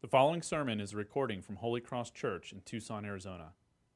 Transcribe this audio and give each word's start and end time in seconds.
The 0.00 0.06
following 0.06 0.42
sermon 0.42 0.80
is 0.80 0.92
a 0.92 0.96
recording 0.96 1.42
from 1.42 1.56
Holy 1.56 1.80
Cross 1.80 2.12
Church 2.12 2.52
in 2.52 2.60
Tucson, 2.60 3.04
Arizona. 3.04 3.48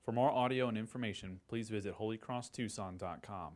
For 0.05 0.11
more 0.11 0.33
audio 0.33 0.67
and 0.67 0.77
information, 0.77 1.39
please 1.49 1.69
visit 1.69 1.97
holycrosstucson.com. 1.97 3.53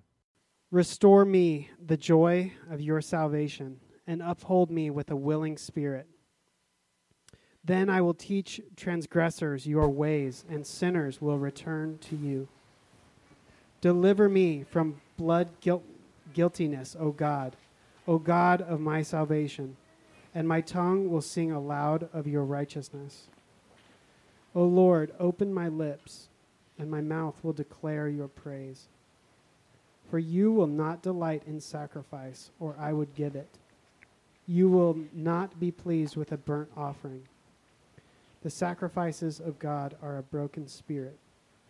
Restore 0.70 1.24
me 1.24 1.70
the 1.84 1.96
joy 1.96 2.52
of 2.70 2.80
your 2.80 3.00
salvation, 3.00 3.80
and 4.06 4.22
uphold 4.22 4.70
me 4.70 4.90
with 4.90 5.10
a 5.10 5.16
willing 5.16 5.58
spirit. 5.58 6.06
Then 7.64 7.90
I 7.90 8.00
will 8.00 8.14
teach 8.14 8.60
transgressors 8.76 9.66
your 9.66 9.88
ways, 9.88 10.44
and 10.48 10.64
sinners 10.64 11.20
will 11.20 11.38
return 11.38 11.98
to 12.02 12.14
you. 12.14 12.46
Deliver 13.80 14.28
me 14.28 14.62
from 14.62 15.00
blood 15.16 15.48
guilt, 15.60 15.82
guiltiness, 16.32 16.94
O 17.00 17.10
God, 17.10 17.56
O 18.06 18.20
God 18.20 18.62
of 18.62 18.78
my 18.78 19.02
salvation 19.02 19.76
and 20.36 20.46
my 20.46 20.60
tongue 20.60 21.08
will 21.08 21.22
sing 21.22 21.50
aloud 21.50 22.10
of 22.12 22.26
your 22.26 22.44
righteousness. 22.44 23.22
O 24.54 24.64
Lord, 24.64 25.14
open 25.18 25.54
my 25.54 25.66
lips, 25.66 26.28
and 26.78 26.90
my 26.90 27.00
mouth 27.00 27.36
will 27.42 27.54
declare 27.54 28.06
your 28.06 28.28
praise. 28.28 28.88
For 30.10 30.18
you 30.18 30.52
will 30.52 30.66
not 30.66 31.00
delight 31.00 31.42
in 31.46 31.58
sacrifice, 31.62 32.50
or 32.60 32.76
I 32.78 32.92
would 32.92 33.14
give 33.14 33.34
it. 33.34 33.48
You 34.46 34.68
will 34.68 34.98
not 35.14 35.58
be 35.58 35.70
pleased 35.70 36.16
with 36.16 36.30
a 36.32 36.36
burnt 36.36 36.68
offering. 36.76 37.22
The 38.42 38.50
sacrifices 38.50 39.40
of 39.40 39.58
God 39.58 39.96
are 40.02 40.18
a 40.18 40.22
broken 40.22 40.68
spirit, 40.68 41.16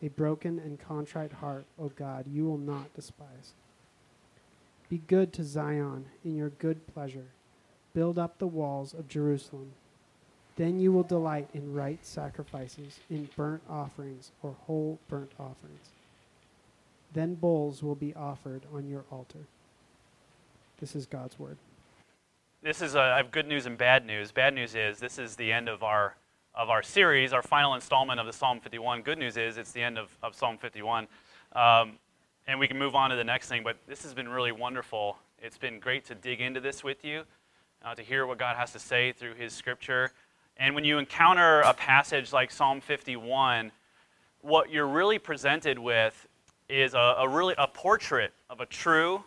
a 0.03 0.09
broken 0.09 0.59
and 0.59 0.81
contrite 0.81 1.35
heart, 1.35 1.67
O 1.79 1.89
God, 1.91 2.27
you 2.27 2.45
will 2.45 2.59
not 2.59 2.93
despise. 2.95 3.53
Be 4.89 4.99
good 5.07 5.33
to 5.35 5.45
Zion 5.45 6.07
in 6.25 6.35
your 6.35 6.51
good 6.51 6.85
pleasure 6.93 7.27
build 7.97 8.19
up 8.19 8.37
the 8.37 8.47
walls 8.47 8.93
of 8.93 9.09
Jerusalem. 9.09 9.73
Then 10.57 10.79
you 10.79 10.93
will 10.93 11.03
delight 11.03 11.49
in 11.55 11.73
right 11.73 12.05
sacrifices, 12.05 13.01
in 13.09 13.31
burnt 13.35 13.63
offerings 13.71 14.33
or 14.43 14.55
whole 14.67 14.99
burnt 15.09 15.33
offerings. 15.41 15.93
Then 17.15 17.37
bulls 17.37 17.83
will 17.83 17.95
be 17.95 18.15
offered 18.15 18.65
on 18.75 18.87
your 18.87 19.05
altar. 19.11 19.47
This 20.79 20.95
is 20.95 21.07
God's 21.07 21.39
word. 21.39 21.57
This 22.63 22.83
is 22.83 22.97
a, 22.97 23.01
I 23.01 23.17
have 23.17 23.31
good 23.31 23.49
news 23.49 23.65
and 23.65 23.79
bad 23.79 24.05
news. 24.05 24.31
Bad 24.31 24.53
news 24.53 24.75
is 24.75 24.99
this 24.99 25.19
is 25.19 25.35
the 25.35 25.51
end 25.51 25.71
of 25.71 25.83
our 25.83 26.17
of 26.55 26.69
our 26.69 26.83
series, 26.83 27.33
our 27.33 27.43
final 27.43 27.75
installment 27.75 28.21
of 28.21 28.27
the 28.27 28.33
Psalm 28.33 28.61
51. 28.61 29.03
Good 29.03 29.19
news 29.19 29.39
is 29.39 29.57
it's 29.57 29.73
the 29.73 29.83
end 29.83 29.99
of, 29.99 30.09
of 30.23 30.35
Psalm 30.35 30.57
51. 30.59 31.07
Um, 31.55 31.93
and 32.47 32.59
we 32.59 32.67
can 32.67 32.79
move 32.79 32.95
on 32.95 33.11
to 33.11 33.17
the 33.17 33.25
next 33.25 33.49
thing, 33.49 33.63
but 33.63 33.77
this 33.87 34.03
has 34.03 34.15
been 34.15 34.29
really 34.29 34.53
wonderful. 34.53 35.19
It's 35.39 35.59
been 35.59 35.79
great 35.81 36.07
to 36.07 36.15
dig 36.15 36.41
into 36.41 36.61
this 36.61 36.83
with 36.83 37.05
you 37.05 37.25
uh, 37.85 37.95
to 37.95 38.03
hear 38.03 38.27
what 38.27 38.39
God 38.39 38.57
has 38.57 38.73
to 38.73 38.79
say 38.79 39.13
through 39.13 39.35
His 39.35 39.53
Scripture. 39.53 40.13
And 40.57 40.75
when 40.75 40.85
you 40.85 40.99
encounter 40.99 41.61
a 41.61 41.75
passage 41.75 42.33
like 42.33 42.51
Psalm 42.51 42.81
51, 42.81 43.71
what 44.41 44.71
you're 44.71 44.87
really 44.87 45.19
presented 45.19 45.79
with 45.79 46.27
is 46.69 46.95
a, 46.95 47.17
a, 47.19 47.29
really 47.29 47.55
a 47.59 47.67
portrait 47.67 48.33
of 48.51 48.61
a 48.61 48.67
true 48.67 49.23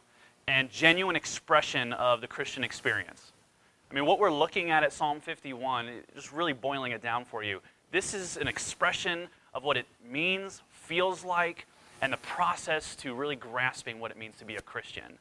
and 0.48 0.70
genuine 0.70 1.16
expression 1.16 1.94
of 1.94 2.22
the 2.22 2.28
Christian 2.28 2.64
experience. 2.64 3.32
I 3.92 3.96
mean, 3.96 4.06
what 4.06 4.20
we're 4.20 4.32
looking 4.32 4.72
at 4.72 4.84
at 4.84 4.94
Psalm 4.94 5.20
51, 5.20 5.90
just 6.16 6.32
really 6.32 6.54
boiling 6.54 6.92
it 6.92 7.02
down 7.02 7.26
for 7.26 7.44
you, 7.44 7.62
this 7.92 8.14
is 8.14 8.38
an 8.38 8.48
expression 8.48 9.28
of 9.54 9.64
what 9.64 9.78
it 9.78 9.86
means, 10.08 10.62
feels 10.72 11.24
like, 11.24 11.66
and 12.02 12.14
the 12.14 12.18
process 12.18 12.96
to 12.98 13.14
really 13.14 13.36
grasping 13.36 14.00
what 14.00 14.12
it 14.12 14.18
means 14.18 14.38
to 14.38 14.46
be 14.46 14.56
a 14.56 14.62
Christian. 14.62 15.18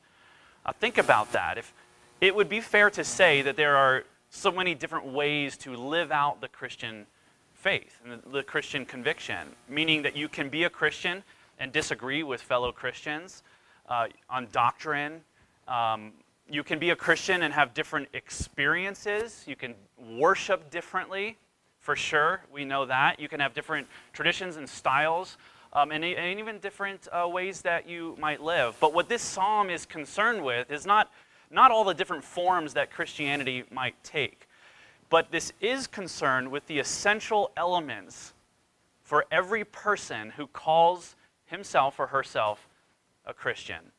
Uh, 0.67 0.73
think 0.73 0.99
about 0.99 1.33
that. 1.33 1.59
If, 1.59 1.73
it 2.21 2.35
would 2.35 2.49
be 2.49 2.61
fair 2.61 2.91
to 2.91 3.05
say 3.05 3.43
that 3.43 3.57
there 3.57 3.77
are 3.77 4.05
so 4.31 4.51
many 4.51 4.75
different 4.75 5.07
ways 5.07 5.57
to 5.59 5.75
live 5.75 6.11
out 6.11 6.41
the 6.41 6.49
Christian 6.49 7.07
faith 7.55 8.01
and 8.05 8.21
the, 8.33 8.43
Christian 8.43 8.85
conviction, 8.85 9.49
meaning 9.69 10.03
that 10.03 10.17
you 10.17 10.29
can 10.29 10.49
be 10.49 10.65
a 10.65 10.71
Christian 10.71 11.23
and 11.59 11.73
disagree 11.73 12.23
with 12.23 12.41
fellow 12.41 12.73
Christians 12.73 13.43
uh, 13.89 14.07
on 14.29 14.49
doctrine. 14.53 15.21
Um, 15.67 16.13
you 16.51 16.63
can 16.63 16.79
be 16.79 16.91
a 16.91 16.97
Christian 16.97 17.43
and 17.43 17.53
have 17.53 17.75
different 17.75 18.09
experiences. 18.13 19.45
You 19.47 19.57
can 19.57 19.75
worship 19.99 20.71
differently, 20.71 21.37
for 21.81 21.97
sure. 21.97 22.43
We 22.53 22.65
know 22.65 22.87
that. 22.87 23.21
You 23.21 23.29
can 23.29 23.41
have 23.41 23.55
different 23.55 23.87
traditions 24.13 24.57
and 24.57 24.69
styles, 24.69 25.37
um, 25.73 25.91
and, 25.91 26.05
and, 26.05 26.39
even 26.39 26.59
different 26.59 27.09
uh, 27.13 27.29
ways 27.29 27.61
that 27.63 27.89
you 27.89 28.17
might 28.19 28.41
live. 28.41 28.77
But 28.81 28.95
what 28.95 29.09
this 29.09 29.23
psalm 29.23 29.69
is 29.69 29.85
concerned 29.85 30.43
with 30.43 30.71
is 30.71 30.87
not 30.87 31.11
not 31.51 31.71
all 31.71 31.85
the 31.85 31.95
different 31.95 32.25
forms 32.25 32.75
that 32.75 32.91
Christianity 32.91 33.65
might 33.71 34.03
take. 34.03 34.49
But 35.11 35.31
this 35.31 35.53
is 35.61 35.87
concerned 35.87 36.51
with 36.51 36.67
the 36.67 36.79
essential 36.79 37.51
elements 37.57 38.35
for 39.03 39.25
every 39.31 39.65
person 39.65 40.31
who 40.31 40.47
calls 40.47 41.17
himself 41.47 41.99
or 41.99 42.09
herself 42.09 42.69
a 43.25 43.33
Christian. 43.33 43.93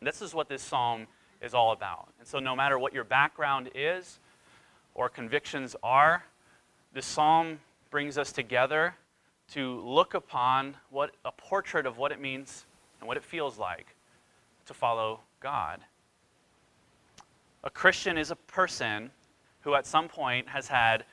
This 0.00 0.22
is 0.22 0.34
what 0.34 0.48
this 0.48 0.62
psalm 0.62 1.06
is 1.42 1.54
all 1.54 1.72
about. 1.72 2.08
And 2.18 2.26
so, 2.26 2.38
no 2.38 2.56
matter 2.56 2.78
what 2.78 2.94
your 2.94 3.04
background 3.04 3.70
is 3.74 4.18
or 4.94 5.08
convictions 5.08 5.76
are, 5.82 6.24
this 6.94 7.06
psalm 7.06 7.60
brings 7.90 8.16
us 8.16 8.32
together 8.32 8.94
to 9.52 9.80
look 9.80 10.14
upon 10.14 10.76
what 10.90 11.12
a 11.24 11.32
portrait 11.32 11.84
of 11.84 11.98
what 11.98 12.12
it 12.12 12.20
means 12.20 12.64
and 13.00 13.08
what 13.08 13.16
it 13.16 13.22
feels 13.22 13.58
like 13.58 13.94
to 14.66 14.74
follow 14.74 15.20
God. 15.40 15.80
A 17.64 17.70
Christian 17.70 18.18
is 18.18 18.30
a 18.30 18.36
person 18.36 19.10
who 19.60 19.74
at 19.74 19.86
some 19.86 20.08
point 20.08 20.48
has 20.48 20.66
had 20.66 21.04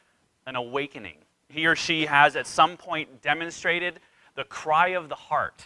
an 0.47 0.55
awakening. 0.55 1.17
He 1.47 1.67
or 1.67 1.75
she 1.75 2.07
has 2.07 2.35
at 2.35 2.47
some 2.47 2.75
point 2.75 3.21
demonstrated 3.21 3.99
the 4.35 4.43
cry 4.43 4.89
of 4.89 5.09
the 5.09 5.15
heart 5.15 5.65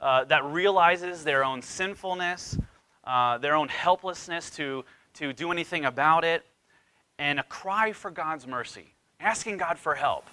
uh, 0.00 0.24
that 0.24 0.44
realizes 0.44 1.24
their 1.24 1.42
own 1.42 1.62
sinfulness, 1.62 2.58
uh, 3.04 3.38
their 3.38 3.54
own 3.54 3.68
helplessness 3.68 4.50
to, 4.50 4.84
to 5.14 5.32
do 5.32 5.50
anything 5.50 5.86
about 5.86 6.24
it, 6.24 6.44
and 7.18 7.40
a 7.40 7.44
cry 7.44 7.92
for 7.92 8.10
God's 8.10 8.46
mercy, 8.46 8.92
asking 9.20 9.56
God 9.56 9.78
for 9.78 9.94
help. 9.94 10.26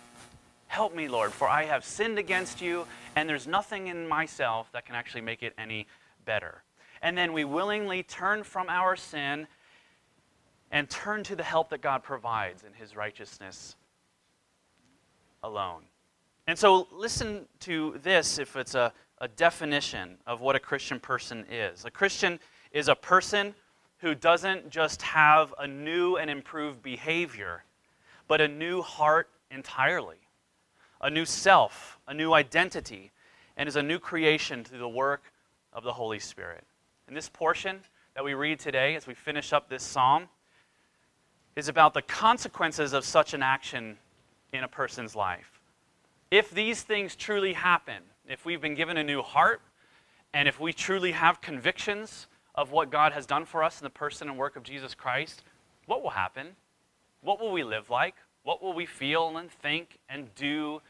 Help 0.68 0.96
me, 0.96 1.08
Lord, 1.08 1.32
for 1.32 1.48
I 1.48 1.64
have 1.66 1.86
sinned 1.86 2.18
against 2.18 2.62
you, 2.62 2.86
and 3.16 3.30
there's 3.30 3.48
nothing 3.48 3.88
in 3.88 4.08
myself 4.08 4.70
that 4.74 4.86
can 4.86 4.96
actually 4.96 5.22
make 5.22 5.44
it 5.44 5.54
any 5.58 5.88
better. 6.26 6.64
And 7.02 7.18
then 7.18 7.34
we 7.34 7.46
willingly 7.46 8.04
turn 8.04 8.44
from 8.44 8.68
our 8.70 8.96
sin 8.96 9.48
and 10.72 10.90
turn 10.90 11.24
to 11.24 11.36
the 11.36 11.44
help 11.44 11.70
that 11.70 11.82
God 11.82 12.02
provides 12.02 12.64
in 12.64 12.74
his 12.74 12.96
righteousness 12.96 13.76
alone. 15.44 15.84
And 16.48 16.58
so, 16.58 16.88
listen 16.92 17.46
to 17.62 18.00
this 18.02 18.40
if 18.40 18.56
it's 18.56 18.74
a, 18.74 18.92
a 19.20 19.28
definition 19.28 20.18
of 20.26 20.42
what 20.42 20.56
a 20.56 20.60
Christian 20.60 21.00
person 21.00 21.46
is. 21.50 21.86
A 21.86 21.92
Christian 21.92 22.40
is 22.72 22.88
a 22.88 22.96
person 22.96 23.54
who 24.00 24.16
doesn't 24.16 24.70
just 24.70 25.02
have 25.04 25.54
a 25.60 25.68
new 25.68 26.18
and 26.18 26.30
improved 26.30 26.82
behavior, 26.82 27.64
but 28.28 28.42
a 28.42 28.48
new 28.48 28.82
heart 28.82 29.30
entirely, 29.52 30.18
a 31.02 31.10
new 31.10 31.26
self, 31.26 32.00
a 32.08 32.14
new 32.14 32.34
identity, 32.34 33.12
and 33.58 33.70
is 33.70 33.76
a 33.76 33.84
new 33.84 34.00
creation 34.00 34.64
through 34.64 34.80
the 34.80 34.90
work 34.90 35.32
of 35.72 35.84
the 35.84 35.94
Holy 35.94 36.20
Spirit. 36.20 36.64
In 37.08 37.14
this 37.14 37.30
portion 37.30 37.82
that 38.16 38.24
we 38.24 38.34
read 38.34 38.60
today, 38.60 38.96
as 38.96 39.06
we 39.06 39.14
finish 39.14 39.54
up 39.54 39.70
this 39.70 39.84
psalm, 39.84 40.28
is 41.56 41.68
about 41.68 41.94
the 41.94 42.02
consequences 42.02 42.94
of 42.94 43.06
such 43.06 43.34
an 43.34 43.44
action 43.44 43.98
in 44.54 44.64
a 44.64 44.68
person's 44.68 45.16
life. 45.16 45.62
If 46.30 46.52
these 46.52 46.82
things 46.82 47.16
truly 47.16 47.54
happen, 47.54 48.04
if 48.28 48.46
we've 48.46 48.62
been 48.62 48.76
given 48.76 48.98
a 48.98 49.04
new 49.04 49.22
heart, 49.22 49.62
and 50.34 50.48
if 50.48 50.60
we 50.60 50.72
truly 50.72 51.12
have 51.12 51.42
convictions 51.42 52.28
of 52.56 52.72
what 52.72 52.90
God 52.90 53.12
has 53.12 53.26
done 53.26 53.46
for 53.46 53.64
us 53.64 53.80
in 53.80 53.84
the 53.84 53.90
person 53.90 54.30
and 54.30 54.38
work 54.38 54.56
of 54.56 54.64
Jesus 54.64 54.96
Christ, 54.96 55.44
what 55.86 56.02
will 56.02 56.12
happen? 56.12 56.48
What 57.22 57.40
will 57.40 57.52
we 57.52 57.64
live 57.64 57.90
like? 57.90 58.16
What 58.44 58.64
will 58.64 58.74
we 58.74 58.86
feel 58.86 59.38
and 59.38 59.52
think 59.52 60.00
and 60.10 60.34
do? 60.36 60.82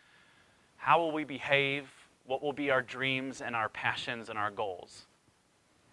How 0.77 0.99
will 0.99 1.11
we 1.11 1.23
behave? 1.23 1.89
What 2.25 2.41
will 2.41 2.53
be 2.53 2.69
our 2.69 2.81
dreams 2.81 3.41
and 3.41 3.55
our 3.55 3.69
passions 3.69 4.29
and 4.29 4.37
our 4.37 4.51
goals? 4.51 5.07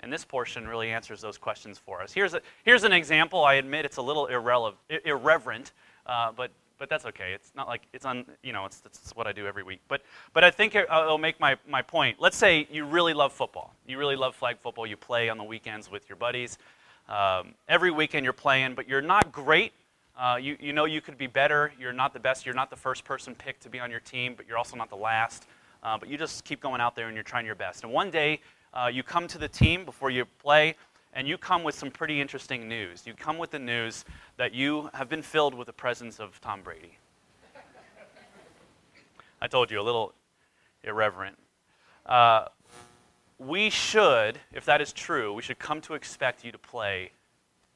And 0.00 0.12
this 0.12 0.24
portion 0.24 0.66
really 0.66 0.90
answers 0.90 1.20
those 1.20 1.38
questions 1.38 1.78
for 1.78 2.00
us. 2.00 2.12
Here's, 2.12 2.34
a, 2.34 2.40
here's 2.64 2.84
an 2.84 2.92
example. 2.92 3.44
I 3.44 3.54
admit 3.54 3.84
it's 3.84 3.96
a 3.96 4.02
little 4.02 4.26
irreverent, 4.26 5.72
uh, 6.06 6.32
but, 6.32 6.50
but 6.78 6.88
that's 6.88 7.04
okay. 7.06 7.32
It's 7.32 7.52
not 7.56 7.66
like 7.66 7.82
it's 7.92 8.04
on, 8.04 8.24
you 8.42 8.52
know, 8.52 8.64
it's, 8.64 8.82
it's 8.86 9.10
what 9.16 9.26
I 9.26 9.32
do 9.32 9.46
every 9.46 9.64
week. 9.64 9.80
But, 9.88 10.02
but 10.32 10.44
I 10.44 10.50
think 10.50 10.76
it'll 10.76 11.18
make 11.18 11.40
my, 11.40 11.56
my 11.68 11.82
point. 11.82 12.18
Let's 12.20 12.36
say 12.36 12.68
you 12.70 12.84
really 12.84 13.12
love 13.12 13.32
football. 13.32 13.74
You 13.86 13.98
really 13.98 14.16
love 14.16 14.36
flag 14.36 14.58
football. 14.58 14.86
You 14.86 14.96
play 14.96 15.28
on 15.28 15.36
the 15.36 15.44
weekends 15.44 15.90
with 15.90 16.08
your 16.08 16.16
buddies. 16.16 16.58
Um, 17.08 17.54
every 17.68 17.90
weekend 17.90 18.22
you're 18.22 18.32
playing, 18.32 18.74
but 18.74 18.88
you're 18.88 19.02
not 19.02 19.32
great. 19.32 19.72
Uh, 20.16 20.36
you, 20.40 20.56
you 20.60 20.72
know 20.72 20.84
you 20.84 21.00
could 21.00 21.16
be 21.16 21.26
better. 21.26 21.72
You're 21.78 21.92
not 21.92 22.12
the 22.12 22.20
best. 22.20 22.44
You're 22.44 22.54
not 22.54 22.70
the 22.70 22.76
first 22.76 23.04
person 23.04 23.34
picked 23.34 23.62
to 23.62 23.68
be 23.68 23.80
on 23.80 23.90
your 23.90 24.00
team, 24.00 24.34
but 24.36 24.46
you're 24.46 24.58
also 24.58 24.76
not 24.76 24.90
the 24.90 24.96
last. 24.96 25.46
Uh, 25.82 25.96
but 25.96 26.08
you 26.08 26.18
just 26.18 26.44
keep 26.44 26.60
going 26.60 26.80
out 26.80 26.96
there 26.96 27.06
and 27.06 27.14
you're 27.14 27.22
trying 27.22 27.46
your 27.46 27.54
best. 27.54 27.84
And 27.84 27.92
one 27.92 28.10
day 28.10 28.40
uh, 28.78 28.86
you 28.86 29.02
come 29.02 29.26
to 29.26 29.38
the 29.38 29.48
team 29.48 29.84
before 29.84 30.10
you 30.10 30.24
play, 30.24 30.74
and 31.12 31.26
you 31.26 31.36
come 31.36 31.64
with 31.64 31.74
some 31.74 31.90
pretty 31.90 32.20
interesting 32.20 32.68
news. 32.68 33.06
You 33.06 33.14
come 33.14 33.36
with 33.38 33.50
the 33.50 33.58
news 33.58 34.04
that 34.36 34.54
you 34.54 34.88
have 34.94 35.08
been 35.08 35.22
filled 35.22 35.54
with 35.54 35.66
the 35.66 35.72
presence 35.72 36.20
of 36.20 36.40
Tom 36.40 36.62
Brady. 36.62 36.96
I 39.40 39.48
told 39.48 39.70
you, 39.70 39.80
a 39.80 39.82
little 39.82 40.12
irreverent. 40.84 41.36
Uh, 42.06 42.46
we 43.38 43.70
should, 43.70 44.38
if 44.52 44.64
that 44.66 44.80
is 44.80 44.92
true, 44.92 45.32
we 45.32 45.42
should 45.42 45.58
come 45.58 45.80
to 45.82 45.94
expect 45.94 46.44
you 46.44 46.52
to 46.52 46.58
play 46.58 47.10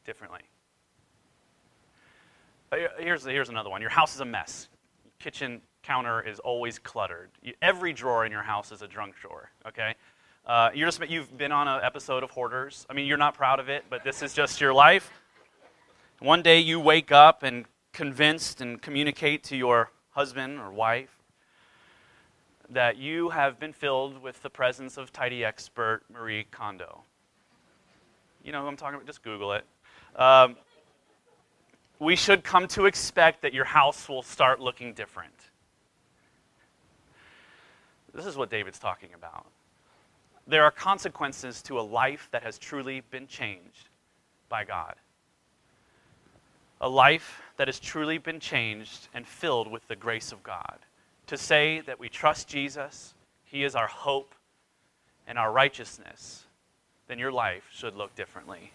differently. 0.04 0.40
Here's, 2.98 3.24
here's 3.24 3.48
another 3.48 3.70
one. 3.70 3.80
Your 3.80 3.90
house 3.90 4.14
is 4.14 4.20
a 4.20 4.24
mess. 4.24 4.68
Kitchen 5.18 5.60
counter 5.82 6.20
is 6.20 6.38
always 6.38 6.78
cluttered. 6.78 7.30
Every 7.60 7.92
drawer 7.92 8.24
in 8.24 8.32
your 8.32 8.42
house 8.42 8.72
is 8.72 8.82
a 8.82 8.88
junk 8.88 9.14
drawer, 9.20 9.50
okay? 9.66 9.94
Uh, 10.44 10.70
you're 10.74 10.88
just, 10.88 11.08
you've 11.08 11.36
been 11.38 11.52
on 11.52 11.68
an 11.68 11.80
episode 11.84 12.24
of 12.24 12.30
Hoarders. 12.32 12.84
I 12.90 12.94
mean, 12.94 13.06
you're 13.06 13.16
not 13.16 13.34
proud 13.34 13.60
of 13.60 13.68
it, 13.68 13.84
but 13.88 14.02
this 14.02 14.22
is 14.22 14.34
just 14.34 14.60
your 14.60 14.74
life. 14.74 15.10
One 16.18 16.42
day 16.42 16.58
you 16.58 16.80
wake 16.80 17.12
up 17.12 17.44
and 17.44 17.64
convinced 17.92 18.60
and 18.60 18.82
communicate 18.82 19.44
to 19.44 19.56
your 19.56 19.90
husband 20.10 20.58
or 20.58 20.72
wife 20.72 21.16
that 22.70 22.96
you 22.96 23.28
have 23.28 23.60
been 23.60 23.72
filled 23.72 24.20
with 24.20 24.42
the 24.42 24.50
presence 24.50 24.96
of 24.96 25.12
tidy 25.12 25.44
expert 25.44 26.02
Marie 26.12 26.44
Kondo. 26.50 27.02
You 28.42 28.50
know 28.50 28.62
who 28.62 28.66
I'm 28.66 28.76
talking 28.76 28.96
about? 28.96 29.06
Just 29.06 29.22
Google 29.22 29.52
it. 29.52 29.64
Um, 30.16 30.56
we 32.00 32.16
should 32.16 32.42
come 32.42 32.66
to 32.68 32.86
expect 32.86 33.42
that 33.42 33.54
your 33.54 33.64
house 33.64 34.08
will 34.08 34.22
start 34.22 34.58
looking 34.58 34.92
different. 34.92 35.34
This 38.12 38.26
is 38.26 38.36
what 38.36 38.50
David's 38.50 38.80
talking 38.80 39.10
about. 39.14 39.46
There 40.46 40.64
are 40.64 40.70
consequences 40.70 41.62
to 41.62 41.78
a 41.78 41.82
life 41.82 42.28
that 42.32 42.42
has 42.42 42.58
truly 42.58 43.00
been 43.00 43.26
changed 43.26 43.88
by 44.48 44.64
God. 44.64 44.94
A 46.80 46.88
life 46.88 47.40
that 47.56 47.68
has 47.68 47.78
truly 47.78 48.18
been 48.18 48.40
changed 48.40 49.08
and 49.14 49.26
filled 49.26 49.70
with 49.70 49.86
the 49.86 49.96
grace 49.96 50.32
of 50.32 50.42
God 50.42 50.78
to 51.28 51.36
say 51.36 51.80
that 51.86 51.98
we 51.98 52.08
trust 52.08 52.48
Jesus, 52.48 53.14
He 53.44 53.64
is 53.64 53.74
our 53.74 53.86
hope 53.86 54.34
and 55.26 55.38
our 55.38 55.52
righteousness, 55.52 56.44
then 57.06 57.18
your 57.18 57.32
life 57.32 57.64
should 57.72 57.96
look 57.96 58.14
differently. 58.16 58.72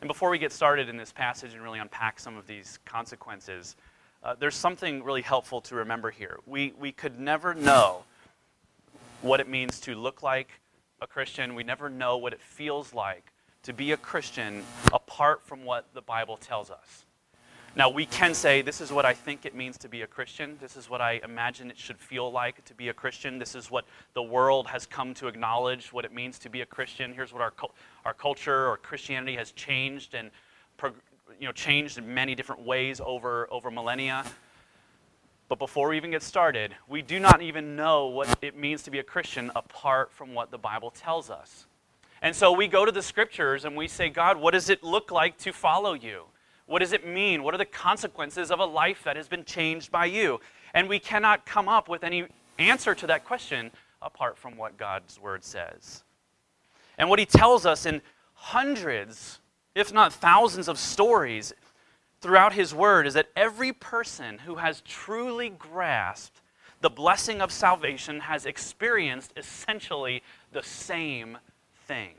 And 0.00 0.08
before 0.08 0.30
we 0.30 0.38
get 0.38 0.52
started 0.52 0.88
in 0.88 0.96
this 0.96 1.12
passage 1.12 1.52
and 1.52 1.62
really 1.62 1.78
unpack 1.78 2.18
some 2.18 2.36
of 2.36 2.46
these 2.46 2.78
consequences, 2.84 3.76
uh, 4.24 4.34
there's 4.38 4.54
something 4.54 5.02
really 5.02 5.22
helpful 5.22 5.60
to 5.62 5.74
remember 5.74 6.10
here. 6.10 6.38
We, 6.46 6.72
we 6.78 6.92
could 6.92 7.18
never 7.18 7.54
know 7.54 8.04
what 9.20 9.40
it 9.40 9.48
means 9.48 9.78
to 9.80 9.94
look 9.94 10.22
like 10.22 10.48
a 11.02 11.06
Christian, 11.06 11.54
we 11.54 11.64
never 11.64 11.90
know 11.90 12.16
what 12.16 12.32
it 12.32 12.40
feels 12.40 12.94
like 12.94 13.32
to 13.64 13.72
be 13.72 13.92
a 13.92 13.96
Christian 13.96 14.62
apart 14.92 15.42
from 15.44 15.64
what 15.64 15.86
the 15.94 16.00
Bible 16.00 16.36
tells 16.36 16.70
us. 16.70 17.04
Now, 17.74 17.88
we 17.88 18.06
can 18.06 18.34
say, 18.34 18.60
this 18.62 18.80
is 18.80 18.92
what 18.92 19.04
I 19.04 19.14
think 19.14 19.46
it 19.46 19.54
means 19.54 19.78
to 19.78 19.88
be 19.88 20.02
a 20.02 20.06
Christian. 20.06 20.58
This 20.60 20.76
is 20.76 20.90
what 20.90 21.00
I 21.00 21.20
imagine 21.24 21.70
it 21.70 21.78
should 21.78 21.98
feel 21.98 22.30
like 22.30 22.62
to 22.66 22.74
be 22.74 22.88
a 22.88 22.92
Christian. 22.92 23.38
This 23.38 23.54
is 23.54 23.70
what 23.70 23.86
the 24.14 24.22
world 24.22 24.66
has 24.68 24.84
come 24.86 25.14
to 25.14 25.26
acknowledge 25.26 25.92
what 25.92 26.04
it 26.04 26.12
means 26.12 26.38
to 26.40 26.50
be 26.50 26.60
a 26.60 26.66
Christian. 26.66 27.14
Here's 27.14 27.32
what 27.32 27.40
our, 27.40 27.52
our 28.04 28.14
culture 28.14 28.68
or 28.68 28.76
Christianity 28.76 29.36
has 29.36 29.52
changed 29.52 30.14
and 30.14 30.30
you 31.40 31.46
know, 31.46 31.52
changed 31.52 31.98
in 31.98 32.12
many 32.12 32.34
different 32.34 32.62
ways 32.62 33.00
over, 33.04 33.48
over 33.50 33.70
millennia. 33.70 34.24
But 35.52 35.58
before 35.58 35.90
we 35.90 35.98
even 35.98 36.12
get 36.12 36.22
started, 36.22 36.74
we 36.88 37.02
do 37.02 37.20
not 37.20 37.42
even 37.42 37.76
know 37.76 38.06
what 38.06 38.38
it 38.40 38.56
means 38.56 38.82
to 38.84 38.90
be 38.90 39.00
a 39.00 39.02
Christian 39.02 39.52
apart 39.54 40.10
from 40.10 40.32
what 40.32 40.50
the 40.50 40.56
Bible 40.56 40.90
tells 40.90 41.28
us. 41.28 41.66
And 42.22 42.34
so 42.34 42.52
we 42.52 42.66
go 42.66 42.86
to 42.86 42.90
the 42.90 43.02
scriptures 43.02 43.66
and 43.66 43.76
we 43.76 43.86
say, 43.86 44.08
God, 44.08 44.38
what 44.38 44.52
does 44.52 44.70
it 44.70 44.82
look 44.82 45.10
like 45.10 45.36
to 45.40 45.52
follow 45.52 45.92
you? 45.92 46.22
What 46.64 46.78
does 46.78 46.94
it 46.94 47.06
mean? 47.06 47.42
What 47.42 47.52
are 47.52 47.58
the 47.58 47.66
consequences 47.66 48.50
of 48.50 48.60
a 48.60 48.64
life 48.64 49.02
that 49.04 49.16
has 49.16 49.28
been 49.28 49.44
changed 49.44 49.92
by 49.92 50.06
you? 50.06 50.40
And 50.72 50.88
we 50.88 50.98
cannot 50.98 51.44
come 51.44 51.68
up 51.68 51.86
with 51.86 52.02
any 52.02 52.24
answer 52.58 52.94
to 52.94 53.06
that 53.08 53.26
question 53.26 53.72
apart 54.00 54.38
from 54.38 54.56
what 54.56 54.78
God's 54.78 55.20
word 55.20 55.44
says. 55.44 56.02
And 56.96 57.10
what 57.10 57.18
he 57.18 57.26
tells 57.26 57.66
us 57.66 57.84
in 57.84 58.00
hundreds, 58.32 59.38
if 59.74 59.92
not 59.92 60.14
thousands, 60.14 60.66
of 60.66 60.78
stories 60.78 61.52
throughout 62.22 62.54
his 62.54 62.72
word 62.72 63.06
is 63.06 63.14
that 63.14 63.28
every 63.36 63.72
person 63.72 64.38
who 64.38 64.54
has 64.54 64.80
truly 64.82 65.50
grasped 65.50 66.40
the 66.80 66.90
blessing 66.90 67.40
of 67.40 67.52
salvation 67.52 68.20
has 68.20 68.44
experienced 68.44 69.32
essentially 69.36 70.22
the 70.52 70.62
same 70.62 71.38
thing 71.86 72.14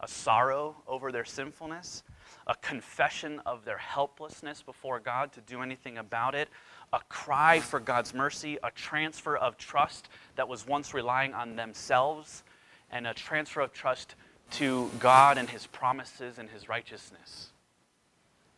a 0.00 0.08
sorrow 0.08 0.76
over 0.88 1.12
their 1.12 1.26
sinfulness, 1.26 2.02
a 2.46 2.54
confession 2.54 3.38
of 3.44 3.66
their 3.66 3.76
helplessness 3.76 4.62
before 4.62 4.98
God 4.98 5.30
to 5.34 5.42
do 5.42 5.60
anything 5.60 5.98
about 5.98 6.34
it, 6.34 6.48
a 6.90 7.00
cry 7.10 7.60
for 7.60 7.78
God's 7.78 8.14
mercy, 8.14 8.56
a 8.64 8.70
transfer 8.70 9.36
of 9.36 9.58
trust 9.58 10.08
that 10.36 10.48
was 10.48 10.66
once 10.66 10.94
relying 10.94 11.34
on 11.34 11.54
themselves, 11.54 12.44
and 12.90 13.06
a 13.06 13.12
transfer 13.12 13.60
of 13.60 13.74
trust 13.74 14.14
to 14.52 14.90
God 14.98 15.36
and 15.36 15.50
His 15.50 15.66
promises 15.66 16.38
and 16.38 16.48
His 16.48 16.66
righteousness. 16.66 17.49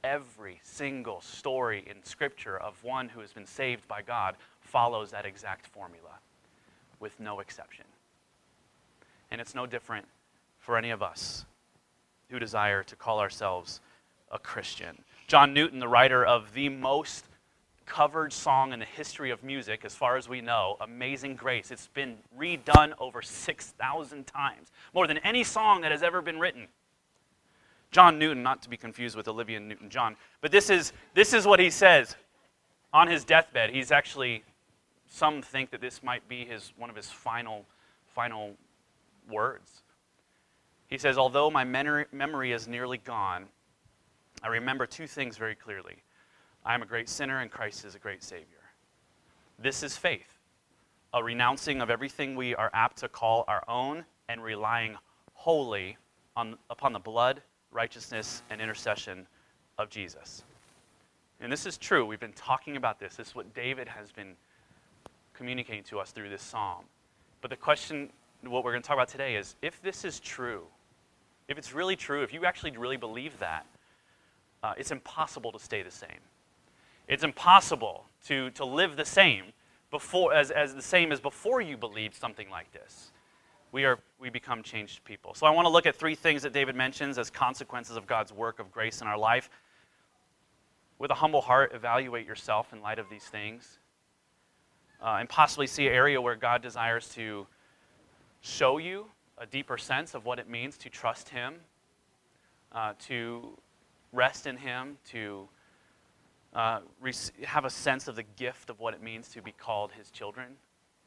Every 0.05 0.61
single 0.65 1.21
story 1.21 1.85
in 1.89 2.03
Scripture 2.03 2.59
of 2.59 2.83
one 2.83 3.09
who 3.09 3.21
has 3.21 3.33
been 3.33 3.47
saved 3.47 3.87
by 3.87 4.03
God 4.03 4.35
follows 4.61 5.13
that 5.13 5.25
exact 5.25 5.67
formula, 5.67 6.19
with 6.99 7.21
no 7.21 7.39
exception. 7.39 7.85
And 9.31 9.41
it's 9.41 9.55
no 9.55 9.65
different 9.65 10.07
for 10.59 10.77
any 10.77 10.91
of 10.91 11.03
us 11.03 11.45
who 12.31 12.41
desire 12.41 12.83
to 12.83 12.97
call 12.97 13.21
ourselves 13.21 13.81
a 14.33 14.41
Christian. 14.41 15.05
John 15.29 15.55
Newton, 15.55 15.79
the 15.79 15.87
writer 15.87 16.25
of 16.25 16.53
the 16.53 16.69
most 16.69 17.25
covered 17.87 18.33
song 18.33 18.73
in 18.73 18.81
the 18.81 18.85
history 18.85 19.31
of 19.31 19.45
music, 19.45 19.85
as 19.85 19.95
far 19.95 20.17
as 20.17 20.29
we 20.29 20.41
know, 20.41 20.77
Amazing 20.81 21.37
Grace. 21.37 21.71
It's 21.71 21.89
been 21.89 22.17
redone 22.37 22.93
over 22.99 23.23
6,000 23.23 24.27
times, 24.27 24.73
more 24.93 25.07
than 25.07 25.19
any 25.19 25.45
song 25.45 25.83
that 25.83 25.93
has 25.93 26.03
ever 26.03 26.23
been 26.23 26.41
written. 26.41 26.67
John 27.93 28.19
Newton, 28.19 28.43
not 28.43 28.63
to 28.63 28.71
be 28.71 28.77
confused 28.77 29.17
with 29.17 29.29
Olivia 29.29 29.61
Newton 29.61 29.91
John, 29.91 30.17
but 30.41 30.51
this 30.51 30.71
is, 30.71 30.93
this 31.15 31.33
is 31.35 31.47
what 31.47 31.61
he 31.61 31.71
says 31.71 32.17
on 32.93 33.07
his 33.07 33.25
deathbed. 33.25 33.71
He's 33.71 33.93
actually, 33.93 34.43
some 35.09 35.43
think 35.43 35.71
that 35.71 35.81
this 35.83 36.03
might 36.03 36.27
be 36.27 36.45
his, 36.45 36.73
one 36.77 36.91
of 36.91 36.97
his 36.97 37.11
final, 37.11 37.67
final 38.07 38.55
words. 39.31 39.83
He 40.89 40.99
says, 40.99 41.19
Although 41.19 41.51
my 41.51 41.65
memory 41.65 42.53
is 42.53 42.67
nearly 42.67 42.99
gone, 42.99 43.47
I 44.43 44.49
remember 44.49 44.87
two 44.87 45.07
things 45.07 45.37
very 45.37 45.55
clearly 45.55 45.97
I 46.65 46.75
am 46.75 46.83
a 46.83 46.87
great 46.87 47.09
sinner, 47.09 47.41
and 47.41 47.51
Christ 47.51 47.85
is 47.85 47.95
a 47.95 47.99
great 47.99 48.23
Savior. 48.23 48.47
This 49.59 49.83
is 49.83 49.97
faith, 49.97 50.39
a 51.13 51.23
renouncing 51.23 51.81
of 51.83 51.91
everything 51.91 52.37
we 52.37 52.55
are 52.55 52.71
apt 52.73 52.99
to 52.99 53.09
call 53.09 53.45
our 53.49 53.65
own 53.69 54.05
and 54.29 54.43
relying 54.43 54.97
wholly 55.35 55.99
on, 56.37 56.57
upon 56.71 56.93
the 56.93 56.99
blood, 56.99 57.43
righteousness, 57.73 58.43
and 58.51 58.61
intercession 58.61 59.27
of 59.79 59.91
Jesus. 59.91 60.43
And 61.41 61.51
this 61.51 61.67
is 61.67 61.77
true. 61.77 62.07
We've 62.07 62.21
been 62.21 62.33
talking 62.33 62.77
about 62.77 63.01
this. 63.01 63.17
This 63.17 63.29
is 63.29 63.35
what 63.35 63.53
David 63.55 63.89
has 63.89 64.13
been 64.13 64.35
communicating 65.35 65.83
to 65.85 65.99
us 65.99 66.13
through 66.13 66.29
this 66.29 66.43
psalm. 66.43 66.85
But 67.41 67.51
the 67.51 67.57
question, 67.57 68.11
what 68.43 68.65
we're 68.65 68.73
going 68.73 68.83
to 68.83 68.87
talk 68.87 68.97
about 68.97 69.09
today 69.09 69.37
is 69.37 69.57
if 69.63 69.83
this 69.83 70.05
is 70.05 70.21
true, 70.21 70.63
if 71.49 71.59
it's 71.59 71.75
really 71.75 71.97
true, 71.97 72.23
if 72.23 72.33
you 72.33 72.45
actually 72.45 72.77
really 72.77 72.97
believe 72.97 73.39
that, 73.41 73.67
uh, 74.63 74.75
it's 74.77 74.93
impossible 74.93 75.51
to 75.53 75.59
stay 75.59 75.83
the 75.83 75.91
same. 75.91 76.21
It's 77.09 77.25
impossible 77.25 78.05
to, 78.27 78.51
to 78.51 78.65
live 78.65 78.97
the 78.97 79.05
same 79.05 79.47
before, 79.91 80.33
as, 80.33 80.51
as 80.51 80.75
the 80.75 80.83
same 80.83 81.13
as 81.13 81.21
before 81.21 81.61
you 81.61 81.77
believed 81.77 82.15
something 82.15 82.49
like 82.49 82.73
this. 82.73 83.12
We, 83.73 83.87
are, 83.87 83.99
we 84.21 84.29
become 84.29 84.63
changed 84.63 85.03
people. 85.05 85.33
So 85.35 85.47
I 85.47 85.51
want 85.51 85.65
to 85.65 85.71
look 85.71 85.87
at 85.87 85.97
three 85.97 86.15
things 86.15 86.43
that 86.43 86.53
David 86.53 86.77
mentions 86.77 87.19
as 87.19 87.31
consequences 87.31 87.97
of 87.97 88.07
God's 88.07 88.33
work 88.33 88.59
of 88.59 88.71
grace 88.71 89.01
in 89.01 89.07
our 89.07 89.17
life. 89.17 89.49
With 90.99 91.11
a 91.11 91.15
humble 91.15 91.41
heart, 91.41 91.73
evaluate 91.75 92.27
yourself 92.27 92.73
in 92.75 92.83
light 92.83 92.99
of 92.99 93.09
these 93.09 93.25
things. 93.25 93.79
Uh, 95.03 95.17
and 95.19 95.29
possibly 95.29 95.67
see 95.67 95.87
an 95.89 95.95
area 95.95 96.21
where 96.21 96.37
God 96.37 96.63
desires 96.63 97.09
to 97.15 97.47
show 98.43 98.77
you 98.77 99.07
a 99.39 99.47
deeper 99.47 99.79
sense 99.79 100.15
of 100.15 100.27
what 100.27 100.39
it 100.39 100.49
means 100.49 100.77
to 100.77 100.91
trust 100.91 101.31
Him, 101.31 101.55
uh, 102.73 102.93
to 103.07 103.57
rest 104.13 104.47
in 104.47 104.59
Him, 104.59 104.99
to 105.11 105.49
uh, 106.55 106.81
have 107.45 107.65
a 107.65 107.71
sense 107.71 108.07
of 108.07 108.17
the 108.17 108.23
gift 108.37 108.69
of 108.69 108.79
what 108.79 108.93
it 108.93 109.03
means 109.03 109.29
to 109.31 109.41
be 109.41 109.53
called 109.53 109.93
His 109.93 110.11
children, 110.11 110.57